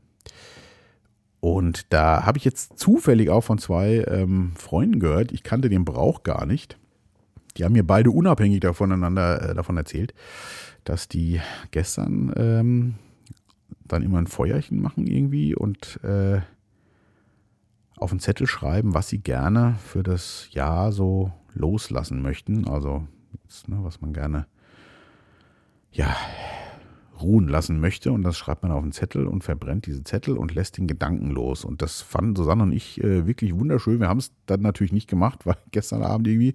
Und 1.40 1.92
da 1.92 2.24
habe 2.24 2.38
ich 2.38 2.44
jetzt 2.44 2.78
zufällig 2.78 3.30
auch 3.30 3.42
von 3.42 3.58
zwei 3.58 4.04
ähm, 4.08 4.52
Freunden 4.56 4.98
gehört, 4.98 5.32
ich 5.32 5.42
kannte 5.42 5.68
den 5.68 5.84
Brauch 5.84 6.22
gar 6.22 6.46
nicht. 6.46 6.78
Die 7.56 7.64
haben 7.64 7.74
mir 7.74 7.86
beide 7.86 8.10
unabhängig 8.10 8.64
voneinander 8.72 9.50
äh, 9.50 9.54
davon 9.54 9.76
erzählt, 9.76 10.14
dass 10.84 11.06
die 11.06 11.40
gestern 11.70 12.32
ähm, 12.36 12.94
dann 13.86 14.02
immer 14.02 14.18
ein 14.18 14.26
Feuerchen 14.26 14.80
machen 14.80 15.06
irgendwie 15.06 15.54
und 15.54 16.02
äh, 16.02 16.40
auf 17.96 18.10
einen 18.10 18.20
Zettel 18.20 18.46
schreiben, 18.46 18.94
was 18.94 19.08
sie 19.08 19.18
gerne 19.18 19.76
für 19.84 20.02
das 20.02 20.48
Jahr 20.50 20.92
so 20.92 21.32
loslassen 21.52 22.22
möchten. 22.22 22.68
Also, 22.68 23.06
jetzt, 23.44 23.68
ne, 23.68 23.78
was 23.80 24.00
man 24.00 24.12
gerne 24.12 24.46
ja, 25.92 26.16
ruhen 27.20 27.48
lassen 27.48 27.80
möchte. 27.80 28.12
Und 28.12 28.22
das 28.22 28.36
schreibt 28.36 28.62
man 28.62 28.72
auf 28.72 28.82
einen 28.82 28.92
Zettel 28.92 29.26
und 29.26 29.44
verbrennt 29.44 29.86
diese 29.86 30.04
Zettel 30.04 30.36
und 30.36 30.54
lässt 30.54 30.76
den 30.78 30.86
Gedanken 30.86 31.30
los. 31.30 31.64
Und 31.64 31.82
das 31.82 32.02
fanden 32.02 32.36
Susanne 32.36 32.64
und 32.64 32.72
ich 32.72 33.02
äh, 33.02 33.26
wirklich 33.26 33.54
wunderschön. 33.54 34.00
Wir 34.00 34.08
haben 34.08 34.18
es 34.18 34.32
dann 34.46 34.60
natürlich 34.60 34.92
nicht 34.92 35.08
gemacht, 35.08 35.40
weil 35.46 35.56
gestern 35.70 36.02
Abend 36.02 36.26
irgendwie. 36.26 36.54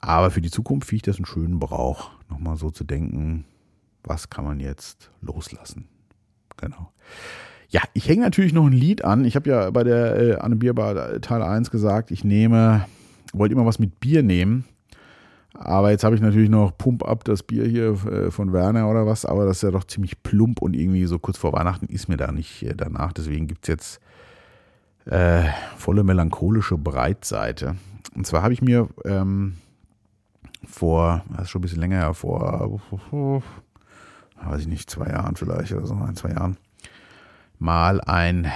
Aber 0.00 0.30
für 0.30 0.40
die 0.40 0.50
Zukunft 0.50 0.88
finde 0.88 0.96
ich 0.96 1.02
das 1.02 1.16
einen 1.16 1.26
schönen 1.26 1.58
Brauch, 1.58 2.10
nochmal 2.28 2.56
so 2.56 2.70
zu 2.70 2.84
denken, 2.84 3.44
was 4.04 4.28
kann 4.28 4.44
man 4.44 4.60
jetzt 4.60 5.10
loslassen. 5.20 5.88
Genau. 6.56 6.92
Ja, 7.72 7.80
ich 7.94 8.06
hänge 8.06 8.20
natürlich 8.20 8.52
noch 8.52 8.66
ein 8.66 8.72
Lied 8.72 9.02
an. 9.02 9.24
Ich 9.24 9.34
habe 9.34 9.48
ja 9.48 9.70
bei 9.70 9.82
der 9.82 10.16
äh, 10.16 10.34
Anne 10.36 10.56
Bierbar 10.56 11.20
Teil 11.22 11.42
1 11.42 11.70
gesagt, 11.70 12.10
ich 12.10 12.22
nehme, 12.22 12.84
wollte 13.32 13.54
immer 13.54 13.64
was 13.64 13.78
mit 13.78 13.98
Bier 13.98 14.22
nehmen. 14.22 14.66
Aber 15.54 15.90
jetzt 15.90 16.04
habe 16.04 16.14
ich 16.14 16.20
natürlich 16.20 16.50
noch 16.50 16.76
Pump 16.76 17.02
Up, 17.02 17.24
das 17.24 17.42
Bier 17.42 17.64
hier 17.64 17.92
äh, 18.06 18.30
von 18.30 18.52
Werner 18.52 18.90
oder 18.90 19.06
was, 19.06 19.24
aber 19.24 19.46
das 19.46 19.58
ist 19.58 19.62
ja 19.62 19.70
doch 19.70 19.84
ziemlich 19.84 20.22
plump 20.22 20.60
und 20.60 20.74
irgendwie 20.74 21.06
so 21.06 21.18
kurz 21.18 21.38
vor 21.38 21.52
Weihnachten 21.54 21.86
ist 21.86 22.08
mir 22.08 22.18
da 22.18 22.30
nicht 22.30 22.62
äh, 22.62 22.74
danach. 22.76 23.14
Deswegen 23.14 23.46
gibt 23.46 23.64
es 23.64 23.68
jetzt 23.68 24.00
äh, 25.06 25.44
volle 25.76 26.04
melancholische 26.04 26.76
Breitseite. 26.76 27.76
Und 28.14 28.26
zwar 28.26 28.42
habe 28.42 28.52
ich 28.52 28.60
mir 28.60 28.88
ähm, 29.06 29.54
vor, 30.66 31.24
das 31.30 31.44
ist 31.44 31.50
schon 31.50 31.60
ein 31.60 31.62
bisschen 31.62 31.80
länger 31.80 31.96
her, 31.96 32.14
vor, 32.14 32.80
weiß 34.44 34.60
ich 34.60 34.68
nicht, 34.68 34.90
zwei 34.90 35.08
Jahren 35.08 35.36
vielleicht 35.36 35.72
oder 35.72 35.86
so, 35.86 35.94
ein, 35.94 36.16
zwei 36.16 36.30
Jahren, 36.30 36.58
mal 37.62 38.00
ein 38.00 38.50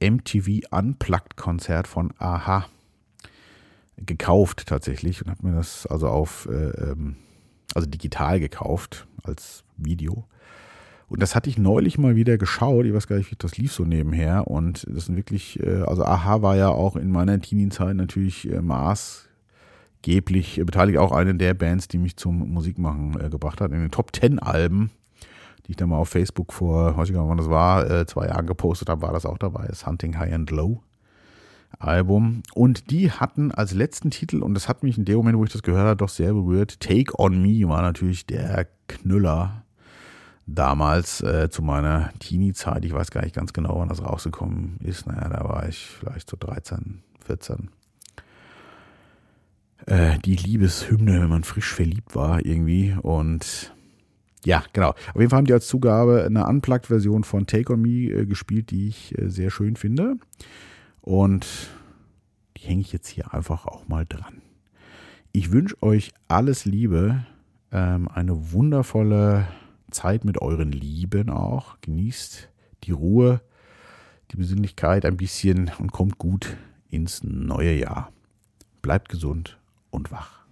MTV 0.00 0.66
Unplugged 0.70 1.36
Konzert 1.36 1.86
von 1.86 2.12
Aha 2.18 2.66
gekauft 3.98 4.64
tatsächlich 4.66 5.22
und 5.22 5.30
habe 5.30 5.46
mir 5.46 5.54
das 5.54 5.86
also 5.86 6.08
auf, 6.08 6.48
äh, 6.50 6.70
ähm, 6.70 7.16
also 7.74 7.88
digital 7.88 8.40
gekauft 8.40 9.06
als 9.22 9.64
Video. 9.76 10.24
Und 11.08 11.22
das 11.22 11.34
hatte 11.34 11.48
ich 11.48 11.56
neulich 11.56 11.98
mal 11.98 12.16
wieder 12.16 12.36
geschaut. 12.36 12.84
Ich 12.86 12.92
weiß 12.92 13.06
gar 13.06 13.16
nicht, 13.16 13.30
wie 13.30 13.36
das 13.38 13.58
lief 13.58 13.72
so 13.72 13.84
nebenher. 13.84 14.48
Und 14.48 14.86
das 14.90 15.06
sind 15.06 15.16
wirklich, 15.16 15.62
äh, 15.62 15.82
also 15.82 16.04
Aha 16.04 16.42
war 16.42 16.56
ja 16.56 16.68
auch 16.68 16.96
in 16.96 17.10
meiner 17.10 17.40
Teenie-Zeit 17.40 17.96
natürlich 17.96 18.50
äh, 18.50 18.60
maßgeblich 18.60 20.60
beteiligt. 20.64 20.98
Auch 20.98 21.12
eine 21.12 21.36
der 21.36 21.54
Bands, 21.54 21.86
die 21.86 21.98
mich 21.98 22.16
zum 22.16 22.50
Musikmachen 22.50 23.20
äh, 23.20 23.30
gebracht 23.30 23.60
hat. 23.60 23.72
In 23.72 23.80
den 23.80 23.90
Top 23.90 24.12
Ten 24.12 24.40
Alben, 24.40 24.90
die 25.66 25.72
ich 25.72 25.76
dann 25.76 25.88
mal 25.88 25.98
auf 25.98 26.08
Facebook 26.08 26.52
vor, 26.52 26.96
weiß 26.96 27.08
ich 27.08 27.14
gar 27.14 27.22
nicht, 27.22 27.30
wann 27.30 27.38
das 27.38 27.50
war, 27.50 27.90
äh, 27.90 28.06
zwei 28.06 28.28
Jahren 28.28 28.46
gepostet 28.46 28.88
habe, 28.88 29.02
war 29.02 29.12
das 29.12 29.26
auch 29.26 29.38
dabei. 29.38 29.66
Das 29.66 29.86
Hunting 29.86 30.18
High 30.18 30.32
and 30.32 30.50
Low. 30.50 30.82
Album. 31.78 32.42
Und 32.54 32.90
die 32.90 33.10
hatten 33.10 33.52
als 33.52 33.74
letzten 33.74 34.10
Titel, 34.10 34.42
und 34.42 34.54
das 34.54 34.68
hat 34.68 34.82
mich 34.82 34.96
in 34.96 35.04
dem 35.04 35.16
Moment, 35.16 35.36
wo 35.36 35.44
ich 35.44 35.52
das 35.52 35.62
gehört 35.62 35.84
habe, 35.84 35.96
doch 35.96 36.08
sehr 36.08 36.32
berührt, 36.32 36.80
Take 36.80 37.18
on 37.18 37.42
Me 37.42 37.68
war 37.68 37.82
natürlich 37.82 38.24
der 38.26 38.66
Knüller 38.88 39.62
damals 40.46 41.20
äh, 41.22 41.50
zu 41.50 41.62
meiner 41.62 42.12
Teenie-Zeit. 42.20 42.84
Ich 42.84 42.94
weiß 42.94 43.10
gar 43.10 43.22
nicht 43.22 43.34
ganz 43.34 43.52
genau, 43.52 43.78
wann 43.78 43.88
das 43.88 44.02
rausgekommen 44.02 44.78
ist. 44.80 45.06
Naja, 45.06 45.28
da 45.28 45.44
war 45.44 45.68
ich 45.68 45.86
vielleicht 45.86 46.30
so 46.30 46.36
13, 46.38 47.02
14. 47.24 47.70
Äh, 49.86 50.18
die 50.20 50.36
Liebeshymne, 50.36 51.20
wenn 51.20 51.28
man 51.28 51.44
frisch 51.44 51.74
verliebt 51.74 52.14
war 52.14 52.44
irgendwie. 52.44 52.96
Und 53.02 53.74
ja, 54.44 54.62
genau. 54.72 54.90
Auf 54.90 55.16
jeden 55.16 55.30
Fall 55.30 55.38
haben 55.38 55.46
die 55.46 55.52
als 55.52 55.66
Zugabe 55.66 56.24
eine 56.24 56.46
Unplugged-Version 56.46 57.24
von 57.24 57.46
Take 57.46 57.72
On 57.72 57.80
Me 57.80 58.10
äh, 58.10 58.26
gespielt, 58.26 58.70
die 58.70 58.88
ich 58.88 59.16
äh, 59.18 59.28
sehr 59.28 59.50
schön 59.50 59.76
finde. 59.76 60.16
Und 61.00 61.46
die 62.56 62.62
hänge 62.62 62.80
ich 62.80 62.92
jetzt 62.92 63.08
hier 63.08 63.32
einfach 63.34 63.66
auch 63.66 63.88
mal 63.88 64.06
dran. 64.06 64.42
Ich 65.32 65.52
wünsche 65.52 65.82
euch 65.82 66.12
alles 66.28 66.64
Liebe, 66.64 67.26
ähm, 67.72 68.08
eine 68.08 68.52
wundervolle 68.52 69.46
Zeit 69.90 70.24
mit 70.24 70.40
euren 70.40 70.72
Lieben 70.72 71.30
auch. 71.30 71.76
Genießt 71.80 72.48
die 72.84 72.92
Ruhe, 72.92 73.40
die 74.30 74.36
Besinnlichkeit 74.36 75.04
ein 75.04 75.16
bisschen 75.16 75.70
und 75.78 75.92
kommt 75.92 76.18
gut 76.18 76.56
ins 76.88 77.22
neue 77.22 77.74
Jahr. 77.74 78.12
Bleibt 78.82 79.08
gesund 79.08 79.58
und 79.90 80.10
wach. 80.10 80.46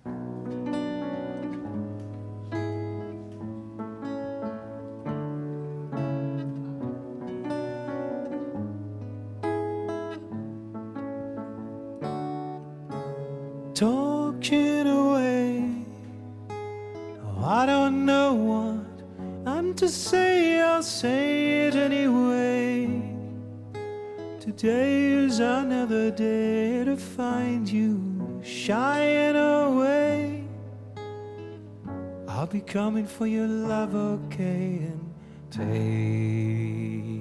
Today 24.44 25.04
is 25.06 25.38
another 25.38 26.10
day 26.10 26.84
to 26.84 26.98
find 26.98 27.66
you 27.66 28.42
shying 28.44 29.36
away. 29.36 30.44
I'll 32.28 32.44
be 32.44 32.60
coming 32.60 33.06
for 33.06 33.26
your 33.26 33.46
love, 33.46 33.94
okay, 33.94 34.82
and 34.90 35.14
take 35.50 37.13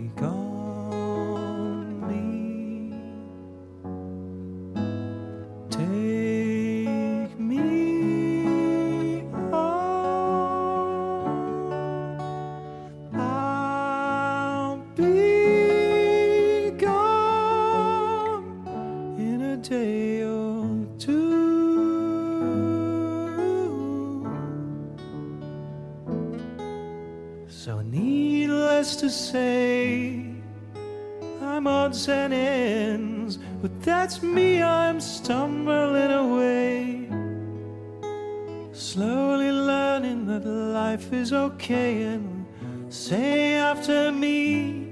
say 43.14 43.54
after 43.54 44.12
me, 44.12 44.88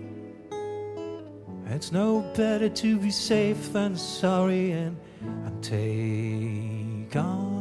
it's 1.65 1.91
no 1.91 2.21
better 2.35 2.69
to 2.69 2.99
be 2.99 3.09
safe 3.09 3.73
than 3.73 3.95
sorry, 3.95 4.71
and, 4.71 4.95
and 5.45 5.63
take 5.63 7.15
on 7.15 7.60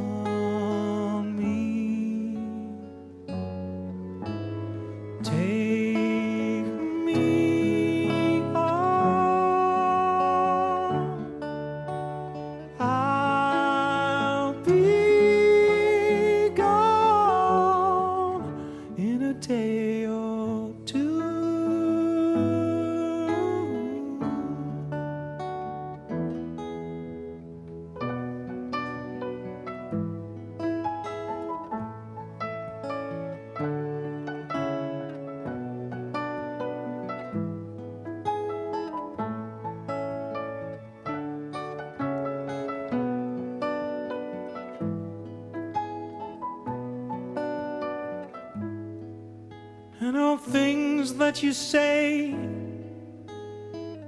and 50.01 50.17
all 50.17 50.39
things 50.39 51.15
that 51.15 51.43
you 51.43 51.53
say. 51.53 52.35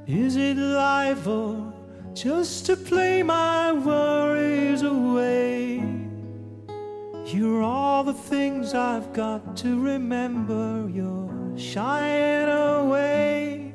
Is 0.06 0.36
it 0.36 0.56
life 0.56 1.26
or 1.26 1.72
just 2.14 2.66
to 2.66 2.76
play 2.76 3.22
my 3.22 3.72
worries 3.72 4.82
away? 4.82 5.84
You're 7.26 7.62
all 7.62 8.04
the 8.04 8.14
things 8.14 8.74
I've 8.74 9.12
got 9.12 9.56
to 9.58 9.80
remember. 9.80 10.88
You're 10.92 11.56
shying 11.56 12.48
away. 12.48 13.72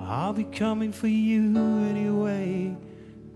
I'll 0.00 0.32
be 0.32 0.44
coming 0.44 0.92
for 0.92 1.08
you 1.08 1.56
anyway. 1.90 2.76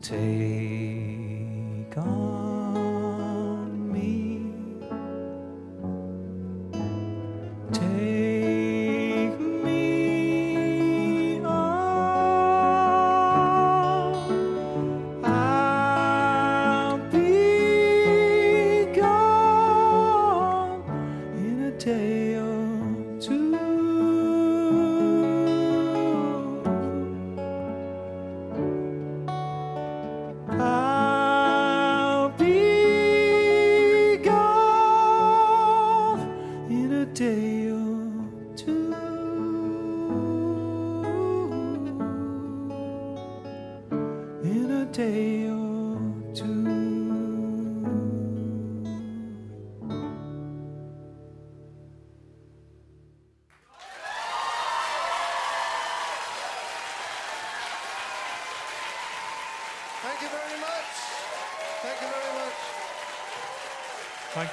Take 0.01 1.97
on 1.97 2.54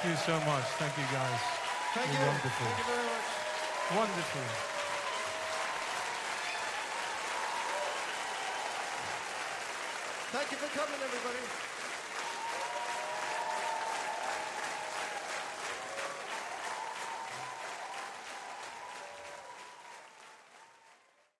Thank 0.02 0.18
you 0.18 0.24
so 0.26 0.34
much. 0.50 0.64
Thank 0.82 0.98
you, 0.98 1.06
guys. 1.14 1.40
Thank 1.94 2.10
You're 2.10 2.22
you. 2.22 2.26
wonderful. 2.26 2.66
Thank 2.66 2.78
you 2.78 2.90
very 2.90 3.06
much. 3.06 4.02
Wonderful. 4.02 4.42
Thank 10.34 10.50
you 10.50 10.58
for 10.58 10.70
coming, 10.74 10.98
everybody. 11.06 11.41